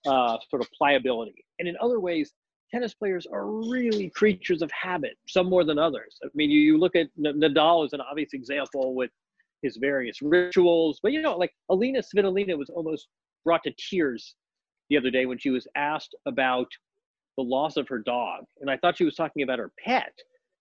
uh, 0.07 0.39
sort 0.51 0.63
of 0.63 0.69
pliability, 0.77 1.45
and 1.59 1.69
in 1.69 1.77
other 1.81 2.01
ways 2.01 2.33
tennis 2.71 2.95
players 2.95 3.27
are 3.27 3.47
really 3.47 4.11
creatures 4.11 4.63
of 4.63 4.71
habit, 4.71 5.17
some 5.27 5.49
more 5.49 5.65
than 5.65 5.79
others. 5.79 6.19
I 6.25 6.29
mean, 6.35 6.51
you, 6.51 6.61
you 6.61 6.79
look 6.79 6.97
at 6.97 7.09
Nadal 7.19 7.85
as 7.85 7.93
an 7.93 8.01
obvious 8.01 8.33
example 8.33 8.95
with 8.95 9.11
his 9.63 9.77
various 9.77 10.21
rituals, 10.23 11.01
but 11.03 11.13
you 11.13 11.23
know, 11.23 11.37
like 11.37 11.55
Elina 11.71 12.01
Svitolina 12.01 12.57
was 12.57 12.71
almost 12.71 13.09
brought 13.45 13.63
to 13.65 13.73
tears 13.73 14.35
the 14.91 14.97
other 14.97 15.11
day 15.11 15.27
when 15.27 15.39
she 15.39 15.51
was 15.51 15.67
asked 15.77 16.15
about 16.27 16.69
the 17.37 17.43
loss 17.43 17.77
of 17.77 17.89
her 17.89 17.99
dog, 17.99 18.45
and 18.61 18.71
I 18.71 18.77
thought 18.77 18.99
she 18.99 19.05
was 19.05 19.17
talking 19.17 19.43
about 19.43 19.59
her 19.59 19.73
pet, 19.85 20.13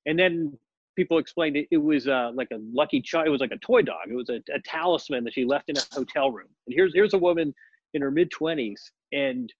and 0.05 0.17
then 0.17 0.57
people 0.95 1.17
explained 1.17 1.57
it, 1.57 1.67
it 1.71 1.77
was 1.77 2.07
uh, 2.07 2.31
like 2.33 2.49
a 2.51 2.59
lucky 2.73 3.01
child. 3.01 3.27
It 3.27 3.31
was 3.31 3.41
like 3.41 3.51
a 3.51 3.57
toy 3.57 3.81
dog. 3.81 4.09
It 4.09 4.15
was 4.15 4.29
a, 4.29 4.41
a 4.53 4.59
talisman 4.63 5.23
that 5.23 5.33
she 5.33 5.45
left 5.45 5.69
in 5.69 5.77
a 5.77 5.81
hotel 5.91 6.31
room. 6.31 6.47
And 6.67 6.75
here's 6.75 6.93
here's 6.93 7.13
a 7.13 7.17
woman 7.17 7.53
in 7.93 8.01
her 8.01 8.11
mid 8.11 8.31
20s 8.31 8.79
and 9.11 9.51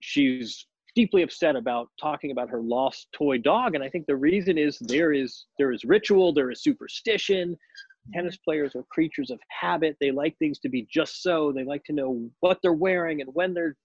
she's 0.00 0.66
deeply 0.96 1.22
upset 1.22 1.54
about 1.54 1.88
talking 2.00 2.32
about 2.32 2.48
her 2.50 2.60
lost 2.60 3.06
toy 3.12 3.38
dog 3.38 3.74
and 3.76 3.84
i 3.84 3.88
think 3.88 4.06
the 4.06 4.16
reason 4.16 4.58
is 4.58 4.78
there 4.80 5.12
is 5.12 5.44
there 5.58 5.70
is 5.70 5.84
ritual 5.84 6.32
there 6.32 6.50
is 6.50 6.62
superstition 6.62 7.56
tennis 8.12 8.36
players 8.38 8.74
are 8.74 8.82
creatures 8.90 9.30
of 9.30 9.38
habit 9.48 9.94
they 10.00 10.10
like 10.10 10.36
things 10.38 10.58
to 10.58 10.68
be 10.68 10.88
just 10.90 11.22
so 11.22 11.52
they 11.52 11.64
like 11.64 11.84
to 11.84 11.92
know 11.92 12.28
what 12.40 12.58
they're 12.62 12.72
wearing 12.72 13.20
and 13.20 13.30
when 13.34 13.52
they're 13.54 13.76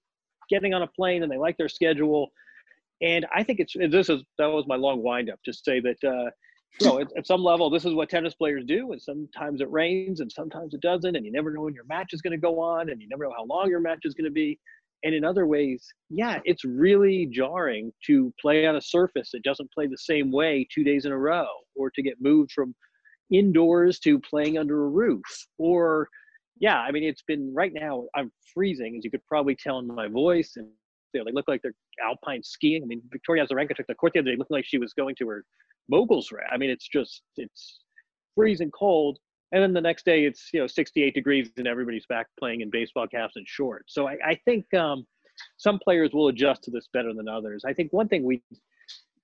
getting 0.49 0.73
on 0.73 0.81
a 0.81 0.87
plane 0.87 1.21
and 1.21 1.31
they 1.31 1.37
like 1.37 1.57
their 1.57 1.69
schedule 1.69 2.31
and 3.01 3.27
i 3.35 3.43
think 3.43 3.59
it's 3.59 3.75
this 3.91 4.09
is 4.09 4.23
that 4.39 4.47
was 4.47 4.65
my 4.67 4.75
long 4.75 5.03
wind 5.03 5.29
up 5.29 5.39
to 5.43 5.53
say 5.53 5.79
that 5.79 5.97
uh, 6.03 6.31
you 6.79 6.87
know, 6.87 6.99
at, 6.99 7.07
at, 7.17 7.27
some 7.27 7.43
level, 7.43 7.69
this 7.69 7.85
is 7.85 7.93
what 7.93 8.09
tennis 8.09 8.33
players 8.33 8.63
do. 8.65 8.91
And 8.91 9.01
sometimes 9.01 9.61
it 9.61 9.69
rains 9.69 10.21
and 10.21 10.31
sometimes 10.31 10.73
it 10.73 10.81
doesn't. 10.81 11.15
And 11.15 11.25
you 11.25 11.31
never 11.31 11.51
know 11.51 11.61
when 11.61 11.73
your 11.73 11.83
match 11.85 12.13
is 12.13 12.21
going 12.21 12.31
to 12.31 12.37
go 12.37 12.59
on 12.59 12.89
and 12.89 13.01
you 13.01 13.07
never 13.09 13.25
know 13.25 13.33
how 13.35 13.45
long 13.45 13.69
your 13.69 13.79
match 13.79 13.99
is 14.03 14.13
going 14.13 14.25
to 14.25 14.31
be. 14.31 14.57
And 15.03 15.15
in 15.15 15.23
other 15.25 15.47
ways, 15.47 15.85
yeah, 16.09 16.39
it's 16.45 16.63
really 16.63 17.27
jarring 17.31 17.91
to 18.05 18.31
play 18.39 18.67
on 18.67 18.75
a 18.75 18.81
surface 18.81 19.31
that 19.31 19.43
doesn't 19.43 19.71
play 19.71 19.87
the 19.87 19.97
same 19.97 20.31
way 20.31 20.67
two 20.73 20.83
days 20.83 21.05
in 21.05 21.11
a 21.11 21.17
row, 21.17 21.47
or 21.75 21.89
to 21.91 22.03
get 22.03 22.21
moved 22.21 22.51
from 22.51 22.75
indoors 23.31 23.97
to 23.99 24.19
playing 24.19 24.57
under 24.57 24.85
a 24.85 24.89
roof. 24.89 25.23
Or, 25.57 26.07
yeah, 26.59 26.79
I 26.79 26.91
mean, 26.91 27.03
it's 27.03 27.23
been 27.23 27.51
right 27.53 27.73
now, 27.73 28.05
I'm 28.15 28.31
freezing, 28.53 28.95
as 28.97 29.03
you 29.03 29.09
could 29.09 29.25
probably 29.25 29.55
tell 29.55 29.79
in 29.79 29.87
my 29.87 30.07
voice. 30.07 30.53
And 30.55 30.67
you 31.13 31.19
know, 31.19 31.25
they 31.25 31.31
look 31.31 31.47
like 31.47 31.61
they're 31.63 31.73
alpine 32.03 32.43
skiing. 32.43 32.83
I 32.83 32.85
mean, 32.85 33.01
Victoria 33.11 33.45
Azarenka 33.45 33.75
took 33.75 33.87
the 33.87 33.95
court 33.95 34.13
the 34.13 34.19
other 34.19 34.31
day, 34.31 34.37
looking 34.37 34.55
like 34.55 34.65
she 34.67 34.77
was 34.77 34.93
going 34.93 35.15
to 35.15 35.27
her 35.29 35.43
moguls. 35.89 36.31
I 36.51 36.57
mean, 36.57 36.69
it's 36.69 36.87
just, 36.87 37.23
it's 37.37 37.79
freezing 38.35 38.71
cold 38.71 39.17
and 39.51 39.61
then 39.61 39.73
the 39.73 39.81
next 39.81 40.05
day 40.05 40.25
it's 40.25 40.49
you 40.53 40.59
know 40.59 40.67
68 40.67 41.13
degrees 41.13 41.49
and 41.57 41.67
everybody's 41.67 42.05
back 42.07 42.27
playing 42.39 42.61
in 42.61 42.69
baseball 42.69 43.07
caps 43.07 43.35
and 43.35 43.47
shorts 43.47 43.93
so 43.93 44.07
i, 44.07 44.17
I 44.25 44.39
think 44.45 44.71
um, 44.73 45.05
some 45.57 45.79
players 45.79 46.11
will 46.13 46.27
adjust 46.27 46.63
to 46.63 46.71
this 46.71 46.87
better 46.93 47.13
than 47.13 47.27
others 47.27 47.63
i 47.65 47.73
think 47.73 47.91
one 47.91 48.07
thing 48.07 48.23
we 48.23 48.41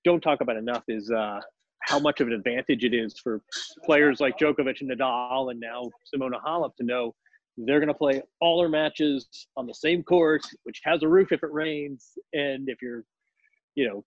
don't 0.03 0.21
talk 0.21 0.41
about 0.41 0.57
enough 0.57 0.83
is 0.87 1.11
uh, 1.11 1.39
how 1.81 1.99
much 1.99 2.21
of 2.21 2.27
an 2.27 2.33
advantage 2.33 2.83
it 2.83 2.93
is 2.93 3.19
for 3.19 3.41
players 3.83 4.19
like 4.19 4.37
Djokovic 4.37 4.81
and 4.81 4.91
Nadal 4.91 5.51
and 5.51 5.59
now 5.59 5.89
Simona 6.13 6.41
Halep 6.45 6.75
to 6.77 6.83
know 6.83 7.13
they're 7.57 7.79
going 7.79 7.87
to 7.87 7.93
play 7.93 8.21
all 8.39 8.59
their 8.59 8.69
matches 8.69 9.27
on 9.55 9.65
the 9.65 9.73
same 9.73 10.03
court, 10.03 10.43
which 10.63 10.81
has 10.83 11.01
a 11.01 11.07
roof 11.07 11.31
if 11.31 11.43
it 11.43 11.51
rains. 11.51 12.11
And 12.33 12.69
if 12.69 12.81
you're, 12.81 13.03
you 13.75 13.87
know, 13.87 14.03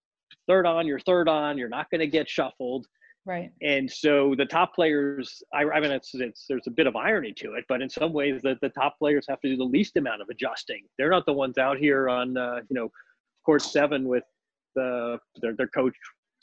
third 0.47 0.67
on, 0.67 0.87
you're 0.87 1.01
third 1.01 1.29
on, 1.29 1.59
you're 1.59 1.69
not 1.69 1.91
going 1.91 2.01
to 2.01 2.07
get 2.07 2.29
shuffled. 2.29 2.87
Right. 3.27 3.51
And 3.63 3.91
so 3.91 4.35
the 4.37 4.47
top 4.47 4.75
players, 4.75 5.43
I, 5.53 5.65
I 5.65 5.81
mean, 5.81 5.91
it's, 5.91 6.11
it's, 6.15 6.47
there's 6.49 6.67
a 6.67 6.71
bit 6.71 6.87
of 6.87 6.97
irony 6.97 7.33
to 7.35 7.55
it, 7.55 7.65
but 7.69 7.83
in 7.83 7.89
some 7.89 8.13
ways, 8.13 8.41
the, 8.43 8.57
the 8.63 8.71
top 8.71 8.99
players 8.99 9.27
have 9.29 9.41
to 9.43 9.49
do 9.49 9.57
the 9.57 9.65
least 9.65 9.97
amount 9.97 10.23
of 10.23 10.29
adjusting. 10.31 10.83
They're 10.97 11.11
not 11.11 11.27
the 11.27 11.33
ones 11.33 11.59
out 11.59 11.79
here 11.79 12.09
on, 12.09 12.37
uh, 12.37 12.61
you 12.69 12.75
know, 12.75 12.91
court 13.45 13.63
seven 13.63 14.09
with 14.09 14.25
the 14.75 15.19
their, 15.43 15.55
their 15.55 15.69
coach 15.69 15.95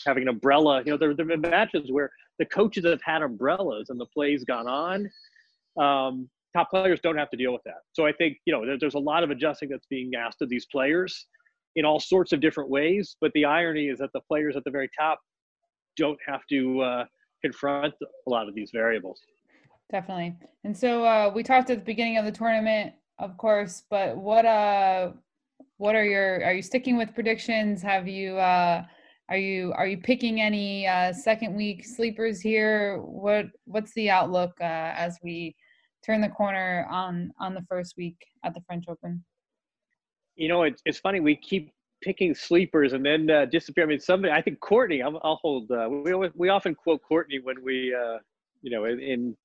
having 0.06 0.24
an 0.24 0.30
umbrella. 0.30 0.84
You 0.86 0.92
know, 0.92 0.98
there, 0.98 1.16
there 1.16 1.28
have 1.28 1.42
been 1.42 1.50
matches 1.50 1.92
where 1.92 2.12
the 2.38 2.46
coaches 2.46 2.86
have 2.86 3.02
had 3.04 3.24
umbrellas 3.24 3.90
and 3.90 4.00
the 4.00 4.06
play's 4.06 4.44
gone 4.44 4.68
on. 4.68 5.10
Um, 5.82 6.30
top 6.56 6.70
players 6.70 7.00
don't 7.02 7.18
have 7.18 7.32
to 7.32 7.38
deal 7.38 7.54
with 7.54 7.64
that. 7.66 7.82
So 7.94 8.06
I 8.06 8.12
think, 8.12 8.38
you 8.46 8.54
know, 8.54 8.66
there, 8.66 8.78
there's 8.80 8.94
a 8.94 9.00
lot 9.00 9.24
of 9.24 9.32
adjusting 9.32 9.70
that's 9.70 9.88
being 9.88 10.12
asked 10.16 10.42
of 10.42 10.50
these 10.50 10.68
players 10.72 11.26
in 11.76 11.86
all 11.86 12.00
sorts 12.00 12.34
of 12.34 12.40
different 12.40 12.70
ways. 12.70 13.16
But 13.20 13.32
the 13.34 13.46
irony 13.46 13.88
is 13.88 13.98
that 14.00 14.12
the 14.14 14.22
players 14.22 14.56
at 14.56 14.64
the 14.64 14.72
very 14.72 14.90
top 14.98 15.20
don't 15.98 16.20
have 16.26 16.42
to 16.50 16.82
uh, 16.82 17.06
confront 17.42 17.94
a 18.02 18.30
lot 18.30 18.48
of 18.48 18.56
these 18.56 18.72
variables. 18.72 19.22
Definitely. 19.92 20.36
And 20.64 20.78
so 20.78 21.04
uh, 21.06 21.32
we 21.34 21.44
talked 21.44 21.70
at 21.70 21.80
the 21.80 21.86
beginning 21.86 22.18
of 22.18 22.26
the 22.26 22.32
tournament, 22.32 22.94
of 23.20 23.38
course, 23.38 23.84
but 23.90 24.18
what 24.18 24.46
uh 24.46 25.12
what 25.78 25.96
are 25.96 26.06
your 26.06 26.44
are 26.44 26.54
you 26.54 26.62
sticking 26.62 26.98
with 26.98 27.14
predictions? 27.14 27.82
Have 27.82 28.08
you 28.08 28.38
uh 28.38 28.84
are 29.30 29.38
you 29.38 29.74
are 29.74 29.88
you 29.88 29.98
picking 29.98 30.42
any 30.42 30.88
uh 30.88 31.14
second 31.14 31.56
week 31.56 31.86
sleepers 31.86 32.42
here? 32.42 33.00
What 33.00 33.48
what's 33.66 33.94
the 33.94 34.10
outlook 34.10 34.52
uh 34.62 34.94
as 34.96 35.18
we 35.24 35.56
turn 36.06 36.22
the 36.22 36.30
corner 36.30 36.88
on 36.90 37.32
on 37.40 37.54
the 37.54 37.66
first 37.70 37.96
week 37.98 38.18
at 38.44 38.54
the 38.54 38.62
French 38.62 38.86
Open? 38.88 39.24
You 40.36 40.50
know, 40.50 40.64
it's 40.64 40.82
it's 40.86 41.00
funny 41.00 41.20
we 41.20 41.36
keep 41.36 41.72
picking 42.02 42.34
sleepers 42.34 42.94
and 42.94 43.06
then 43.06 43.30
uh, 43.30 43.46
disappear. 43.46 43.84
I 43.84 43.88
mean, 43.88 44.00
somebody. 44.00 44.34
I 44.34 44.42
think 44.42 44.60
Courtney. 44.60 45.02
i 45.02 45.08
will 45.08 45.40
hold. 45.42 45.72
Uh, 45.72 45.90
we 45.90 46.14
we 46.36 46.50
often 46.50 46.76
quote 46.76 47.02
Courtney 47.08 47.40
when 47.42 47.64
we, 47.64 47.94
uh, 47.94 48.18
you 48.62 48.72
know, 48.72 48.86
in, 48.86 49.00
in, 49.00 49.38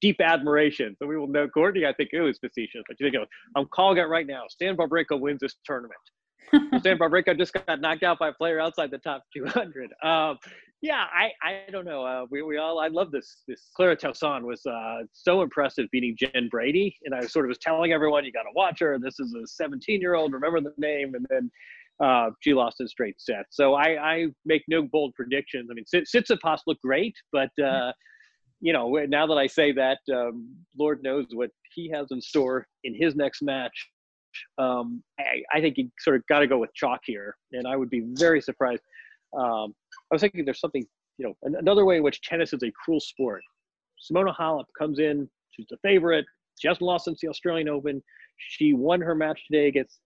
deep 0.00 0.20
admiration. 0.20 0.96
So 0.98 1.06
we 1.06 1.16
will 1.16 1.28
know 1.28 1.48
Courtney. 1.48 1.86
I 1.86 1.92
think 1.92 2.10
it 2.12 2.20
was 2.20 2.38
facetious, 2.38 2.82
but 2.88 2.96
you 2.98 3.10
think, 3.10 3.24
I'm 3.56 3.66
calling 3.66 3.98
it 3.98 4.08
right 4.08 4.26
now. 4.26 4.42
Stan 4.48 4.76
Wawrinka 4.76 5.18
wins 5.20 5.38
this 5.40 5.54
tournament. 5.64 6.00
Stan 6.80 6.98
Wawrinka 6.98 7.38
just 7.38 7.52
got 7.52 7.80
knocked 7.80 8.02
out 8.02 8.18
by 8.18 8.28
a 8.30 8.32
player 8.32 8.58
outside 8.58 8.90
the 8.90 8.98
top 8.98 9.22
200. 9.36 9.92
Um, 10.02 10.36
yeah, 10.80 11.04
I, 11.12 11.30
I 11.42 11.70
don't 11.70 11.84
know. 11.84 12.04
Uh, 12.04 12.26
we, 12.30 12.42
we 12.42 12.56
all 12.56 12.78
I 12.78 12.86
love 12.86 13.10
this. 13.10 13.42
This 13.48 13.68
Clara 13.74 13.96
Tauson 13.96 14.42
was 14.42 14.64
uh, 14.64 15.02
so 15.12 15.42
impressive 15.42 15.86
beating 15.90 16.16
Jen 16.16 16.48
Brady, 16.50 16.96
and 17.04 17.14
I 17.14 17.26
sort 17.26 17.46
of 17.46 17.48
was 17.48 17.58
telling 17.58 17.92
everyone 17.92 18.24
you 18.24 18.32
got 18.32 18.44
to 18.44 18.52
watch 18.54 18.78
her. 18.80 18.96
This 18.98 19.18
is 19.18 19.34
a 19.34 19.46
17 19.46 20.00
year 20.00 20.14
old. 20.14 20.32
Remember 20.32 20.60
the 20.60 20.72
name, 20.78 21.14
and 21.16 21.26
then 21.30 21.50
uh, 22.00 22.30
she 22.40 22.54
lost 22.54 22.80
in 22.80 22.88
straight 22.88 23.20
sets. 23.20 23.56
So 23.56 23.74
I, 23.74 24.14
I 24.14 24.26
make 24.44 24.62
no 24.68 24.82
bold 24.82 25.14
predictions. 25.14 25.68
I 25.70 25.74
mean, 25.74 25.84
Tsitsipas 25.92 26.60
looked 26.66 26.82
great, 26.82 27.14
but 27.32 27.50
uh, 27.62 27.92
you 28.60 28.72
know, 28.72 28.92
now 29.08 29.26
that 29.26 29.38
I 29.38 29.46
say 29.46 29.72
that, 29.72 29.98
um, 30.12 30.54
Lord 30.76 31.02
knows 31.02 31.26
what 31.32 31.50
he 31.74 31.90
has 31.90 32.08
in 32.10 32.20
store 32.20 32.66
in 32.84 32.94
his 32.94 33.14
next 33.14 33.42
match. 33.42 33.88
Um, 34.58 35.02
I, 35.18 35.42
I, 35.52 35.60
think 35.60 35.78
you 35.78 35.90
sort 35.98 36.16
of 36.16 36.26
got 36.28 36.40
to 36.40 36.46
go 36.46 36.58
with 36.58 36.72
chalk 36.74 37.00
here, 37.04 37.36
and 37.52 37.66
I 37.66 37.76
would 37.76 37.90
be 37.90 38.04
very 38.14 38.40
surprised. 38.40 38.82
Um, 39.36 39.74
I 40.10 40.14
was 40.14 40.20
thinking 40.20 40.44
there's 40.44 40.60
something, 40.60 40.86
you 41.18 41.26
know, 41.26 41.34
another 41.58 41.84
way 41.84 41.96
in 41.96 42.02
which 42.02 42.20
tennis 42.22 42.52
is 42.52 42.62
a 42.62 42.70
cruel 42.72 43.00
sport. 43.00 43.42
Simona 44.10 44.36
Halep 44.36 44.64
comes 44.78 44.98
in, 44.98 45.28
she's 45.50 45.66
the 45.70 45.78
favorite. 45.82 46.24
She 46.58 46.68
hasn't 46.68 46.82
lost 46.82 47.06
since 47.06 47.20
the 47.20 47.28
Australian 47.28 47.68
Open. 47.68 48.02
She 48.36 48.72
won 48.72 49.00
her 49.00 49.14
match 49.14 49.40
today 49.50 49.68
against 49.68 49.98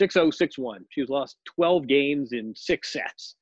Anisimova. 0.00 0.32
6-0, 0.32 0.50
6-1. 0.58 0.78
She's 0.90 1.08
lost 1.08 1.36
12 1.56 1.86
games 1.86 2.32
in 2.32 2.54
six 2.56 2.92
sets. 2.92 3.36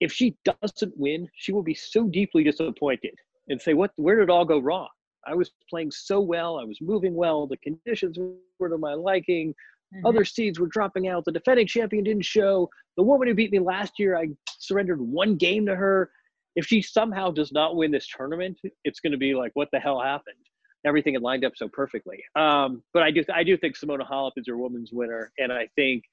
If 0.00 0.12
she 0.12 0.36
doesn't 0.44 0.92
win, 0.96 1.28
she 1.36 1.52
will 1.52 1.62
be 1.62 1.74
so 1.74 2.08
deeply 2.08 2.44
disappointed 2.44 3.14
and 3.48 3.60
say, 3.60 3.74
"What? 3.74 3.92
Where 3.96 4.16
did 4.16 4.24
it 4.24 4.30
all 4.30 4.44
go 4.44 4.58
wrong? 4.58 4.88
I 5.26 5.34
was 5.34 5.52
playing 5.70 5.90
so 5.92 6.20
well. 6.20 6.58
I 6.58 6.64
was 6.64 6.78
moving 6.80 7.14
well. 7.14 7.46
The 7.46 7.56
conditions 7.58 8.18
were 8.58 8.68
to 8.68 8.76
my 8.76 8.94
liking. 8.94 9.54
Mm-hmm. 9.94 10.06
Other 10.06 10.24
seeds 10.24 10.58
were 10.58 10.66
dropping 10.66 11.08
out. 11.08 11.24
The 11.24 11.32
defending 11.32 11.66
champion 11.66 12.04
didn't 12.04 12.24
show. 12.24 12.68
The 12.96 13.02
woman 13.02 13.28
who 13.28 13.34
beat 13.34 13.52
me 13.52 13.58
last 13.58 13.98
year, 13.98 14.16
I 14.16 14.28
surrendered 14.58 15.00
one 15.00 15.36
game 15.36 15.66
to 15.66 15.76
her. 15.76 16.10
If 16.56 16.66
she 16.66 16.82
somehow 16.82 17.30
does 17.30 17.52
not 17.52 17.76
win 17.76 17.90
this 17.90 18.08
tournament, 18.08 18.58
it's 18.84 19.00
going 19.00 19.12
to 19.12 19.18
be 19.18 19.34
like, 19.34 19.52
what 19.54 19.68
the 19.72 19.80
hell 19.80 20.00
happened? 20.00 20.36
Everything 20.84 21.14
had 21.14 21.22
lined 21.22 21.44
up 21.44 21.52
so 21.56 21.68
perfectly. 21.68 22.22
Um, 22.36 22.82
but 22.92 23.02
I 23.02 23.10
do 23.10 23.24
I 23.34 23.42
do 23.42 23.56
think 23.56 23.76
Simona 23.76 24.08
Halep 24.08 24.32
is 24.36 24.46
your 24.46 24.58
woman's 24.58 24.90
winner, 24.92 25.32
and 25.38 25.52
I 25.52 25.68
think 25.76 26.04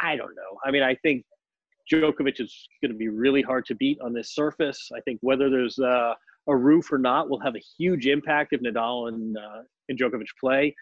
I 0.00 0.16
don't 0.16 0.34
know. 0.34 0.58
I 0.64 0.70
mean, 0.70 0.82
I 0.82 0.94
think 0.96 1.24
Djokovic 1.92 2.40
is 2.40 2.68
going 2.82 2.92
to 2.92 2.98
be 2.98 3.08
really 3.08 3.42
hard 3.42 3.64
to 3.66 3.74
beat 3.74 3.98
on 4.00 4.12
this 4.12 4.34
surface. 4.34 4.90
I 4.94 5.00
think 5.00 5.18
whether 5.22 5.48
there's 5.48 5.78
a, 5.78 6.14
a 6.46 6.56
roof 6.56 6.92
or 6.92 6.98
not 6.98 7.30
will 7.30 7.40
have 7.40 7.56
a 7.56 7.62
huge 7.78 8.06
impact 8.06 8.52
if 8.52 8.60
Nadal 8.60 9.08
and 9.08 9.36
uh, 9.36 9.62
and 9.88 9.98
Djokovic 9.98 10.26
play. 10.40 10.74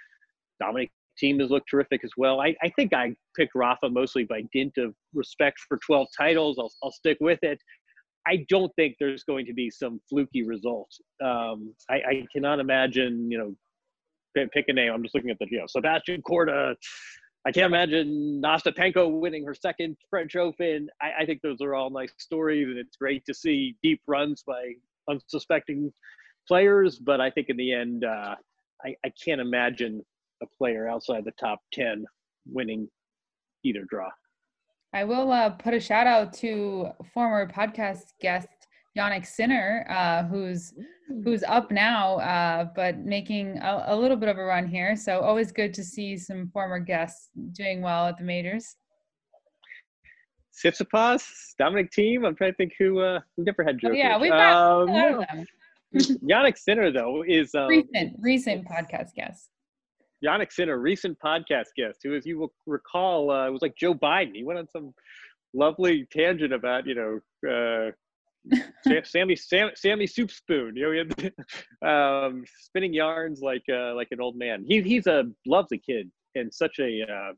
Dominic 0.61 0.91
Thiem 1.23 1.41
has 1.41 1.51
looked 1.51 1.71
terrific 1.71 2.03
as 2.05 2.11
well. 2.17 2.41
I, 2.41 2.55
I 2.63 2.69
think 2.71 2.93
I 2.93 3.15
picked 3.37 3.55
Rafa 3.55 3.89
mostly 3.89 4.25
by 4.25 4.43
dint 4.53 4.77
of 4.79 4.95
respect 5.15 5.59
for 5.69 5.79
12 5.85 6.09
titles. 6.17 6.59
I'll, 6.59 6.73
I'll 6.83 6.93
stick 6.93 7.19
with 7.21 7.39
it. 7.43 7.61
I 8.27 8.45
don't 8.49 8.75
think 8.75 8.97
there's 8.99 9.23
going 9.23 9.47
to 9.47 9.55
be 9.55 9.71
some 9.71 10.01
fluky 10.09 10.43
result. 10.43 10.91
Um, 11.23 11.75
I, 11.89 11.95
I, 11.95 12.27
cannot 12.33 12.59
imagine, 12.59 13.31
you 13.31 13.39
know, 13.39 13.55
pick 14.53 14.65
a 14.69 14.73
name. 14.73 14.93
I'm 14.93 15.03
just 15.03 15.15
looking 15.15 15.31
at 15.31 15.39
the, 15.39 15.47
you 15.51 15.59
know, 15.59 15.67
Sebastian 15.69 16.23
Korda. 16.23 16.75
I 17.47 17.53
can't 17.53 17.67
imagine 17.67 18.43
Ostapenko 18.45 19.21
winning 19.21 19.45
her 19.45 19.55
second 19.55 19.97
French 20.11 20.35
Open. 20.35 20.89
I, 21.01 21.23
I, 21.23 21.27
think 21.27 21.43
those 21.43 21.61
are 21.61 21.75
all 21.77 21.91
nice 21.91 22.13
stories, 22.19 22.67
and 22.67 22.77
it's 22.77 22.97
great 22.97 23.25
to 23.27 23.35
see 23.35 23.77
deep 23.85 24.03
runs 24.09 24.43
by 24.45 24.73
unsuspecting 25.09 25.93
players. 26.49 26.99
But 26.99 27.21
I 27.21 27.31
think 27.31 27.49
in 27.49 27.57
the 27.57 27.73
end, 27.73 28.05
uh, 28.05 28.35
I, 28.85 28.97
I 29.05 29.13
can't 29.25 29.41
imagine 29.41 30.05
a 30.43 30.47
player 30.59 30.89
outside 30.89 31.25
the 31.25 31.33
top 31.39 31.61
10 31.73 32.05
winning 32.47 32.89
either 33.65 33.85
draw. 33.89 34.11
I 34.93 35.05
will 35.05 35.31
uh, 35.33 35.51
put 35.51 35.75
a 35.75 35.81
shout 35.81 36.07
out 36.07 36.33
to 36.35 36.89
former 37.13 37.47
podcast 37.49 38.13
guest 38.21 38.49
Jannik 38.97 39.27
Sinner, 39.27 39.87
uh, 39.91 40.25
who's 40.25 40.73
who's 41.23 41.43
up 41.43 41.71
now, 41.71 42.17
uh, 42.19 42.69
but 42.75 42.99
making 42.99 43.59
a, 43.59 43.85
a, 43.89 43.97
little 43.97 44.17
bit 44.17 44.29
of 44.29 44.39
a 44.39 44.45
run 44.45 44.67
here. 44.67 44.97
So 44.97 45.21
always 45.21 45.53
good 45.53 45.75
to 45.75 45.85
see 45.85 46.17
some 46.17 46.49
former 46.53 46.79
guests 46.79 47.29
doing 47.53 47.83
well 47.83 48.07
at 48.07 48.17
the 48.17 48.25
majors. 48.25 48.77
Tsitsipas, 50.57 51.23
Dominic 51.59 51.91
Thiem. 51.93 52.27
I'm 52.27 52.35
trying 52.35 52.53
to 52.53 52.57
think 52.57 52.73
who 52.79 53.01
uh, 53.01 53.21
who 53.37 53.45
never 53.45 53.63
had 53.63 53.79
Djokovic. 53.79 53.91
Oh, 53.91 53.93
yeah, 53.93 54.19
we've 54.19 54.31
got 54.31 54.83
um, 54.83 54.87
them. 54.87 55.47
Jannik 56.29 56.57
Sinner 56.57 56.91
though 56.91 57.23
is 57.27 57.55
um, 57.55 57.69
recent 57.69 58.17
recent 58.21 58.67
podcast 58.67 59.15
guest. 59.15 59.51
Jannik 60.25 60.53
Sinner, 60.53 60.75
a 60.75 60.79
recent 60.79 61.19
podcast 61.25 61.69
guest, 61.77 62.01
who, 62.03 62.15
as 62.15 62.27
you 62.27 62.39
will 62.39 62.53
recall, 62.67 63.31
uh, 63.31 63.51
was 63.51 63.63
like 63.63 63.77
Joe 63.77 63.95
Biden. 63.95 64.35
He 64.35 64.45
went 64.45 64.59
on 64.59 64.69
some 64.69 64.95
lovely 65.55 66.07
tangent 66.11 66.53
about, 66.53 66.87
you 66.87 66.95
know, 66.95 67.21
uh, 67.49 67.91
Sammy 69.05 69.37
Sam, 69.37 69.71
Sammy 69.75 70.07
Soup 70.07 70.31
Spoon. 70.31 70.77
You 70.77 70.83
know, 70.83 70.93
he 70.93 70.99
had 70.99 71.87
um, 71.89 72.45
spinning 72.61 72.95
yarns 72.95 73.41
like 73.41 73.65
uh, 73.71 73.95
like 73.95 74.09
an 74.11 74.21
old 74.21 74.37
man. 74.37 74.65
He, 74.67 74.83
he's 74.83 75.07
a 75.07 75.25
lovely 75.47 75.79
kid 75.79 76.11
and 76.35 76.53
such 76.53 76.79
a 76.79 77.03
uh, 77.03 77.33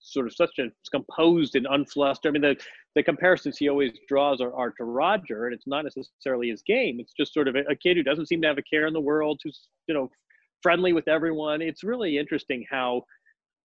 sort 0.00 0.26
of 0.26 0.34
such 0.34 0.58
a 0.58 0.68
composed 0.90 1.54
and 1.56 1.66
unflustered. 1.66 2.26
I 2.26 2.30
mean, 2.30 2.42
the 2.42 2.56
the 2.94 3.02
comparisons 3.02 3.58
he 3.58 3.68
always 3.68 3.92
draws 4.08 4.40
are, 4.40 4.54
are 4.54 4.70
to 4.72 4.84
Roger, 4.84 5.46
and 5.46 5.54
it's 5.54 5.66
not 5.66 5.84
necessarily 5.84 6.48
his 6.50 6.62
game. 6.62 6.98
It's 7.00 7.12
just 7.18 7.32
sort 7.32 7.48
of 7.48 7.56
a, 7.56 7.60
a 7.70 7.76
kid 7.76 7.96
who 7.96 8.02
doesn't 8.02 8.26
seem 8.26 8.42
to 8.42 8.48
have 8.48 8.58
a 8.58 8.62
care 8.62 8.86
in 8.86 8.92
the 8.92 9.00
world, 9.00 9.40
who's 9.42 9.68
you 9.86 9.94
know 9.94 10.10
friendly 10.64 10.94
with 10.94 11.08
everyone. 11.08 11.60
It's 11.60 11.84
really 11.84 12.16
interesting 12.18 12.64
how 12.70 13.02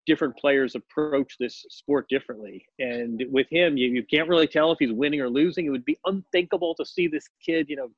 different 0.07 0.35
players 0.37 0.75
approach 0.75 1.37
this 1.39 1.67
sport 1.69 2.07
differently. 2.09 2.65
And 2.79 3.23
with 3.31 3.49
him, 3.51 3.77
you, 3.77 3.91
you 3.91 4.03
can't 4.03 4.29
really 4.29 4.47
tell 4.47 4.73
if 4.73 4.79
he's 4.79 4.93
winning 4.93 5.21
or 5.21 5.29
losing. 5.29 5.67
It 5.67 5.71
would 5.71 5.85
be 5.85 5.99
unthinkable 6.07 6.75
to 6.77 6.87
see 6.87 7.07
this 7.07 7.29
kid, 7.45 7.67
you 7.69 7.77
know, 7.77 7.89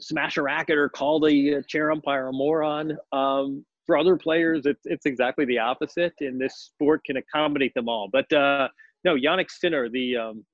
smash 0.00 0.36
a 0.36 0.42
racket 0.42 0.76
or 0.76 0.90
call 0.90 1.20
the 1.20 1.56
uh, 1.56 1.62
chair 1.68 1.90
umpire 1.90 2.28
a 2.28 2.32
moron. 2.32 2.98
Um, 3.12 3.64
for 3.86 3.96
other 3.96 4.16
players, 4.16 4.66
it's 4.66 4.82
it's 4.84 5.06
exactly 5.06 5.44
the 5.44 5.58
opposite, 5.58 6.14
and 6.20 6.40
this 6.40 6.54
sport 6.56 7.02
can 7.04 7.16
accommodate 7.16 7.74
them 7.74 7.88
all. 7.88 8.08
But 8.12 8.32
uh, 8.32 8.68
no, 9.04 9.16
Jannik 9.16 9.50
Sinner, 9.50 9.88
the 9.88 10.16
um, 10.16 10.44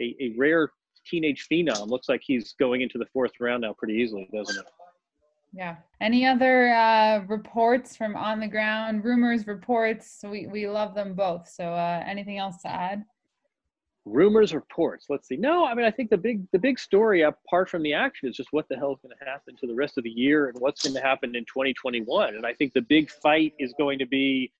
a, 0.00 0.16
a 0.18 0.34
rare 0.38 0.70
teenage 1.06 1.46
phenom, 1.52 1.88
looks 1.88 2.08
like 2.08 2.22
he's 2.24 2.54
going 2.54 2.80
into 2.80 2.96
the 2.96 3.04
fourth 3.12 3.32
round 3.38 3.62
now 3.62 3.74
pretty 3.76 3.94
easily, 3.94 4.28
doesn't 4.32 4.58
it? 4.58 4.66
Yeah. 5.54 5.76
Any 6.00 6.26
other 6.26 6.70
uh, 6.70 7.20
reports 7.28 7.96
from 7.96 8.16
on 8.16 8.40
the 8.40 8.48
ground, 8.48 9.04
rumors, 9.04 9.46
reports? 9.46 10.20
We 10.24 10.48
we 10.48 10.66
love 10.66 10.94
them 10.94 11.14
both. 11.14 11.48
So 11.48 11.64
uh, 11.72 12.02
anything 12.06 12.38
else 12.38 12.60
to 12.62 12.68
add? 12.68 13.04
rumors 14.06 14.52
reports 14.52 15.06
let's 15.08 15.26
see 15.26 15.36
no 15.36 15.64
i 15.64 15.74
mean 15.74 15.86
i 15.86 15.90
think 15.90 16.10
the 16.10 16.16
big 16.16 16.46
the 16.52 16.58
big 16.58 16.78
story 16.78 17.22
apart 17.22 17.70
from 17.70 17.82
the 17.82 17.94
action 17.94 18.28
is 18.28 18.36
just 18.36 18.50
what 18.52 18.68
the 18.68 18.76
hell 18.76 18.92
is 18.92 18.98
going 19.00 19.14
to 19.18 19.24
happen 19.24 19.56
to 19.56 19.66
the 19.66 19.74
rest 19.74 19.96
of 19.96 20.04
the 20.04 20.10
year 20.10 20.48
and 20.48 20.60
what's 20.60 20.82
going 20.82 20.94
to 20.94 21.00
happen 21.00 21.34
in 21.34 21.42
2021 21.46 22.34
and 22.34 22.44
i 22.44 22.52
think 22.52 22.74
the 22.74 22.82
big 22.82 23.10
fight 23.10 23.54
is 23.58 23.72
going 23.78 23.98
to 23.98 24.04
be 24.04 24.52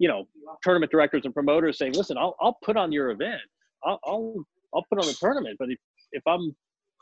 you 0.00 0.08
know 0.08 0.26
tournament 0.64 0.90
directors 0.90 1.22
and 1.24 1.32
promoters 1.32 1.78
saying 1.78 1.92
listen 1.92 2.18
i'll, 2.18 2.34
I'll 2.40 2.58
put 2.64 2.76
on 2.76 2.90
your 2.90 3.10
event 3.10 3.40
I'll, 3.84 4.00
I'll 4.04 4.44
i'll 4.74 4.84
put 4.88 4.98
on 4.98 5.06
the 5.06 5.14
tournament 5.14 5.54
but 5.56 5.70
if, 5.70 5.78
if 6.10 6.22
i'm 6.26 6.54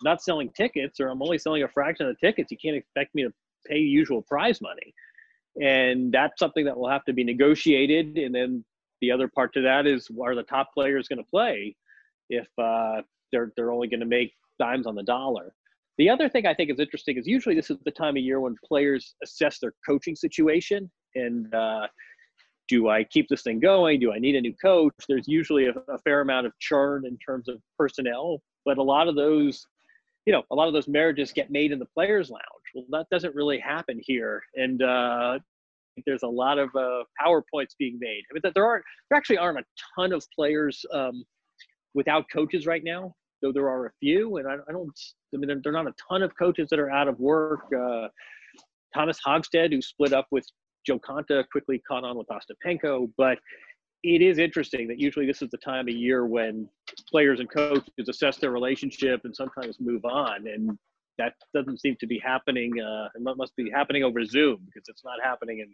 not 0.02 0.22
selling 0.22 0.50
tickets 0.50 1.00
or 1.00 1.08
i'm 1.08 1.22
only 1.22 1.38
selling 1.38 1.62
a 1.62 1.68
fraction 1.68 2.06
of 2.06 2.14
the 2.14 2.26
tickets 2.26 2.50
you 2.50 2.58
can't 2.62 2.76
expect 2.76 3.14
me 3.14 3.22
to 3.22 3.32
pay 3.66 3.78
usual 3.78 4.22
prize 4.22 4.60
money 4.60 4.94
and 5.60 6.12
that's 6.12 6.38
something 6.38 6.64
that 6.64 6.76
will 6.76 6.88
have 6.88 7.04
to 7.04 7.12
be 7.12 7.24
negotiated 7.24 8.16
and 8.16 8.34
then 8.34 8.64
the 9.00 9.10
other 9.10 9.28
part 9.28 9.52
to 9.54 9.62
that 9.62 9.86
is 9.86 10.08
are 10.22 10.34
the 10.34 10.42
top 10.42 10.70
players 10.74 11.08
going 11.08 11.18
to 11.18 11.30
play 11.30 11.74
if 12.30 12.48
uh, 12.58 13.02
they're 13.32 13.52
they're 13.56 13.70
only 13.70 13.88
going 13.88 14.00
to 14.00 14.06
make 14.06 14.32
dimes 14.58 14.86
on 14.86 14.94
the 14.94 15.02
dollar. 15.02 15.54
The 15.98 16.10
other 16.10 16.28
thing 16.28 16.46
I 16.46 16.54
think 16.54 16.70
is 16.70 16.78
interesting 16.78 17.16
is 17.16 17.26
usually 17.26 17.54
this 17.54 17.70
is 17.70 17.78
the 17.84 17.90
time 17.90 18.16
of 18.16 18.22
year 18.22 18.40
when 18.40 18.54
players 18.64 19.14
assess 19.22 19.58
their 19.58 19.72
coaching 19.86 20.14
situation 20.14 20.90
and 21.14 21.52
uh, 21.54 21.86
do 22.68 22.88
I 22.88 23.04
keep 23.04 23.28
this 23.28 23.42
thing 23.42 23.60
going? 23.60 23.98
Do 23.98 24.12
I 24.12 24.18
need 24.18 24.36
a 24.36 24.40
new 24.40 24.54
coach? 24.62 24.92
There's 25.08 25.26
usually 25.26 25.66
a, 25.66 25.74
a, 25.88 25.98
fair 25.98 26.20
amount 26.20 26.46
of 26.46 26.52
churn 26.60 27.06
in 27.06 27.16
terms 27.18 27.48
of 27.48 27.60
personnel, 27.78 28.42
but 28.64 28.78
a 28.78 28.82
lot 28.82 29.08
of 29.08 29.16
those, 29.16 29.66
you 30.28 30.32
know, 30.32 30.42
a 30.50 30.54
lot 30.54 30.68
of 30.68 30.74
those 30.74 30.86
marriages 30.88 31.32
get 31.32 31.50
made 31.50 31.72
in 31.72 31.78
the 31.78 31.86
players' 31.86 32.28
lounge. 32.28 32.42
Well, 32.74 32.84
that 32.90 33.06
doesn't 33.10 33.34
really 33.34 33.58
happen 33.58 33.98
here, 34.02 34.42
and 34.56 34.82
uh, 34.82 35.38
there's 36.04 36.22
a 36.22 36.28
lot 36.28 36.58
of 36.58 36.68
uh, 36.76 37.04
PowerPoints 37.18 37.70
being 37.78 37.96
made. 37.98 38.24
I 38.30 38.34
mean, 38.34 38.52
there 38.54 38.66
aren't, 38.66 38.84
there 39.08 39.16
actually 39.16 39.38
aren't 39.38 39.60
a 39.60 39.64
ton 39.96 40.12
of 40.12 40.22
players 40.36 40.84
um, 40.92 41.24
without 41.94 42.26
coaches 42.30 42.66
right 42.66 42.84
now, 42.84 43.14
though 43.40 43.52
there 43.52 43.70
are 43.70 43.86
a 43.86 43.90
few. 44.00 44.36
And 44.36 44.46
I, 44.46 44.56
I 44.68 44.72
don't, 44.72 44.92
I 45.34 45.38
mean, 45.38 45.48
there, 45.64 45.72
are 45.72 45.82
not 45.82 45.86
a 45.86 45.94
ton 46.06 46.22
of 46.22 46.30
coaches 46.38 46.68
that 46.68 46.78
are 46.78 46.90
out 46.90 47.08
of 47.08 47.18
work. 47.18 47.60
Uh, 47.74 48.08
Thomas 48.92 49.18
Högstedt, 49.26 49.72
who 49.72 49.80
split 49.80 50.12
up 50.12 50.26
with 50.30 50.44
Jo 50.86 50.98
Konta, 50.98 51.42
quickly 51.50 51.80
caught 51.88 52.04
on 52.04 52.18
with 52.18 52.26
Ostapenko. 52.28 53.10
But 53.16 53.38
it 54.04 54.22
is 54.22 54.38
interesting 54.38 54.86
that 54.88 55.00
usually 55.00 55.26
this 55.26 55.42
is 55.42 55.50
the 55.50 55.58
time 55.58 55.88
of 55.88 55.94
year 55.94 56.26
when 56.26 56.68
players 57.10 57.40
and 57.40 57.50
coaches 57.50 58.08
assess 58.08 58.36
their 58.38 58.50
relationship 58.50 59.22
and 59.24 59.34
sometimes 59.34 59.78
move 59.80 60.04
on. 60.04 60.46
And 60.46 60.78
that 61.18 61.34
doesn't 61.52 61.80
seem 61.80 61.96
to 62.00 62.06
be 62.06 62.20
happening. 62.24 62.80
Uh, 62.80 63.08
it 63.14 63.36
must 63.36 63.56
be 63.56 63.70
happening 63.70 64.04
over 64.04 64.24
Zoom 64.24 64.60
because 64.66 64.88
it's 64.88 65.04
not 65.04 65.18
happening 65.22 65.58
in 65.60 65.68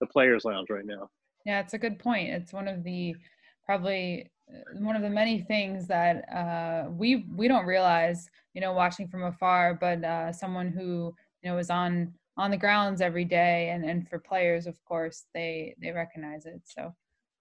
the 0.00 0.06
players' 0.06 0.44
lounge 0.44 0.68
right 0.68 0.84
now. 0.84 1.08
Yeah, 1.46 1.60
it's 1.60 1.72
a 1.72 1.78
good 1.78 1.98
point. 1.98 2.28
It's 2.28 2.52
one 2.52 2.68
of 2.68 2.84
the 2.84 3.16
probably 3.64 4.30
uh, 4.52 4.78
one 4.78 4.96
of 4.96 5.02
the 5.02 5.08
many 5.08 5.40
things 5.40 5.86
that 5.86 6.28
uh, 6.30 6.90
we 6.90 7.24
we 7.34 7.48
don't 7.48 7.64
realize, 7.64 8.28
you 8.52 8.60
know, 8.60 8.74
watching 8.74 9.08
from 9.08 9.22
afar. 9.22 9.74
But 9.80 10.04
uh, 10.04 10.32
someone 10.32 10.68
who 10.68 11.14
you 11.42 11.50
know 11.50 11.56
is 11.56 11.70
on 11.70 12.12
on 12.36 12.50
the 12.50 12.58
grounds 12.58 13.00
every 13.00 13.24
day, 13.24 13.70
and 13.70 13.86
and 13.86 14.06
for 14.06 14.18
players, 14.18 14.66
of 14.66 14.76
course, 14.84 15.24
they 15.32 15.74
they 15.80 15.92
recognize 15.92 16.44
it. 16.44 16.60
So 16.66 16.94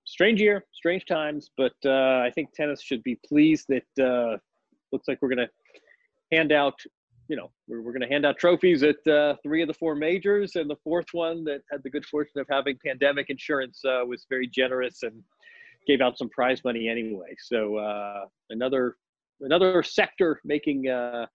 strange 0.09 0.41
year, 0.41 0.65
strange 0.73 1.05
times, 1.05 1.51
but 1.55 1.73
uh, 1.85 2.19
I 2.25 2.31
think 2.33 2.51
tennis 2.53 2.81
should 2.81 3.03
be 3.03 3.19
pleased 3.27 3.67
that 3.69 4.03
uh, 4.03 4.37
looks 4.91 5.07
like 5.07 5.19
we're 5.21 5.33
going 5.33 5.47
to 5.47 6.35
hand 6.35 6.51
out 6.51 6.75
you 7.29 7.35
know, 7.35 7.51
we're, 7.67 7.81
we're 7.81 7.91
going 7.91 8.01
to 8.01 8.07
hand 8.07 8.25
out 8.25 8.37
trophies 8.37 8.81
at 8.81 9.07
uh, 9.07 9.35
three 9.43 9.61
of 9.61 9.67
the 9.67 9.73
four 9.75 9.95
majors, 9.95 10.55
and 10.55 10.67
the 10.67 10.75
fourth 10.83 11.05
one 11.11 11.43
that 11.43 11.61
had 11.71 11.81
the 11.83 11.89
good 11.89 12.05
fortune 12.05 12.41
of 12.41 12.47
having 12.49 12.77
pandemic 12.83 13.27
insurance 13.29 13.81
uh, 13.85 14.03
was 14.05 14.25
very 14.29 14.47
generous 14.47 15.03
and 15.03 15.23
gave 15.87 16.01
out 16.01 16.17
some 16.17 16.27
prize 16.29 16.63
money 16.63 16.89
anyway. 16.89 17.35
So 17.39 17.77
uh, 17.77 18.25
another 18.49 18.95
another 19.41 19.83
sector 19.83 20.41
making 20.43 20.89
uh, 20.89 21.27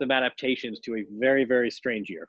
some 0.00 0.10
adaptations 0.10 0.80
to 0.80 0.96
a 0.96 1.04
very 1.18 1.44
very 1.44 1.70
strange 1.70 2.08
year. 2.08 2.28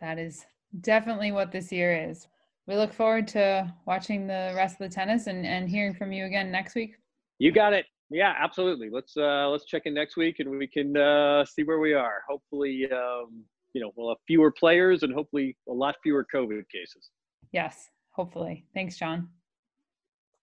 That 0.00 0.18
is 0.18 0.46
definitely 0.80 1.30
what 1.30 1.52
this 1.52 1.70
year 1.70 2.08
is. 2.08 2.26
We 2.66 2.76
look 2.76 2.92
forward 2.92 3.26
to 3.28 3.72
watching 3.86 4.26
the 4.26 4.52
rest 4.54 4.80
of 4.80 4.88
the 4.88 4.94
tennis 4.94 5.26
and, 5.26 5.44
and 5.44 5.68
hearing 5.68 5.94
from 5.94 6.12
you 6.12 6.26
again 6.26 6.52
next 6.52 6.74
week. 6.74 6.94
You 7.38 7.50
got 7.50 7.72
it. 7.72 7.86
Yeah, 8.10 8.34
absolutely. 8.38 8.88
Let's 8.90 9.16
uh, 9.16 9.48
let's 9.48 9.64
check 9.64 9.82
in 9.86 9.94
next 9.94 10.16
week 10.16 10.36
and 10.38 10.50
we 10.50 10.66
can 10.66 10.96
uh, 10.96 11.44
see 11.44 11.64
where 11.64 11.80
we 11.80 11.94
are. 11.94 12.22
Hopefully, 12.28 12.86
um, 12.92 13.44
you 13.72 13.80
know, 13.80 13.90
we'll 13.96 14.10
have 14.10 14.18
fewer 14.26 14.52
players 14.52 15.02
and 15.02 15.12
hopefully 15.12 15.56
a 15.68 15.72
lot 15.72 15.96
fewer 16.02 16.26
COVID 16.32 16.62
cases. 16.70 17.10
Yes, 17.52 17.88
hopefully. 18.10 18.66
Thanks, 18.74 18.96
Jon. 18.96 19.28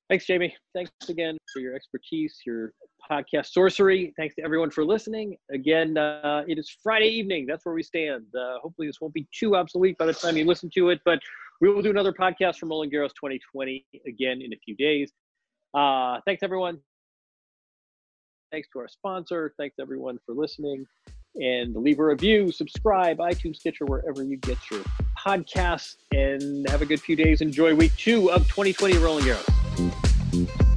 Thanks, 0.10 0.26
Jamie. 0.26 0.56
Thanks 0.74 0.90
again 1.08 1.38
for 1.54 1.60
your 1.60 1.76
expertise, 1.76 2.40
your 2.44 2.74
podcast 3.10 3.48
sorcery. 3.48 4.12
Thanks 4.18 4.34
to 4.36 4.44
everyone 4.44 4.72
for 4.72 4.84
listening. 4.84 5.38
Again, 5.54 5.98
uh, 5.98 6.44
it 6.48 6.58
is 6.58 6.76
Friday 6.82 7.10
evening. 7.10 7.46
That's 7.48 7.64
where 7.64 7.76
we 7.76 7.84
stand. 7.84 8.26
Uh, 8.36 8.58
hopefully, 8.60 8.88
this 8.88 9.00
won't 9.00 9.14
be 9.14 9.28
too 9.32 9.56
obsolete 9.56 10.00
by 10.00 10.08
the 10.08 10.14
time 10.14 10.36
you 10.36 10.46
listen 10.46 10.72
to 10.74 10.90
it, 10.90 11.00
but 11.06 11.20
we 11.62 11.70
will 11.70 11.84
do 11.84 11.92
another 11.92 12.12
podcast 12.12 12.58
from 12.58 12.70
Roland 12.70 12.92
Garros 12.92 13.10
2020 13.10 13.86
again 14.08 14.42
in 14.42 14.52
a 14.52 14.58
few 14.66 14.76
days. 14.76 15.12
Uh, 15.76 16.20
thanks, 16.26 16.42
everyone. 16.42 16.80
Thanks 18.52 18.68
to 18.74 18.80
our 18.80 18.88
sponsor. 18.88 19.54
Thanks 19.60 19.76
everyone 19.80 20.18
for 20.26 20.34
listening. 20.34 20.88
And 21.36 21.76
leave 21.76 22.00
a 22.00 22.06
review, 22.06 22.52
subscribe, 22.52 23.20
iTunes, 23.20 23.58
Stitcher, 23.58 23.86
wherever 23.86 24.24
you 24.24 24.38
get 24.38 24.58
your 24.72 24.82
podcasts. 25.24 25.98
And 26.12 26.68
have 26.68 26.82
a 26.82 26.86
good 26.88 27.00
few 27.00 27.16
days. 27.16 27.42
Enjoy 27.42 27.76
week 27.76 27.96
two 27.96 28.32
of 28.32 28.48
2020 28.48 28.98
Roland 28.98 29.28
Garros. 29.28 29.69
thank 29.80 30.60
you 30.60 30.69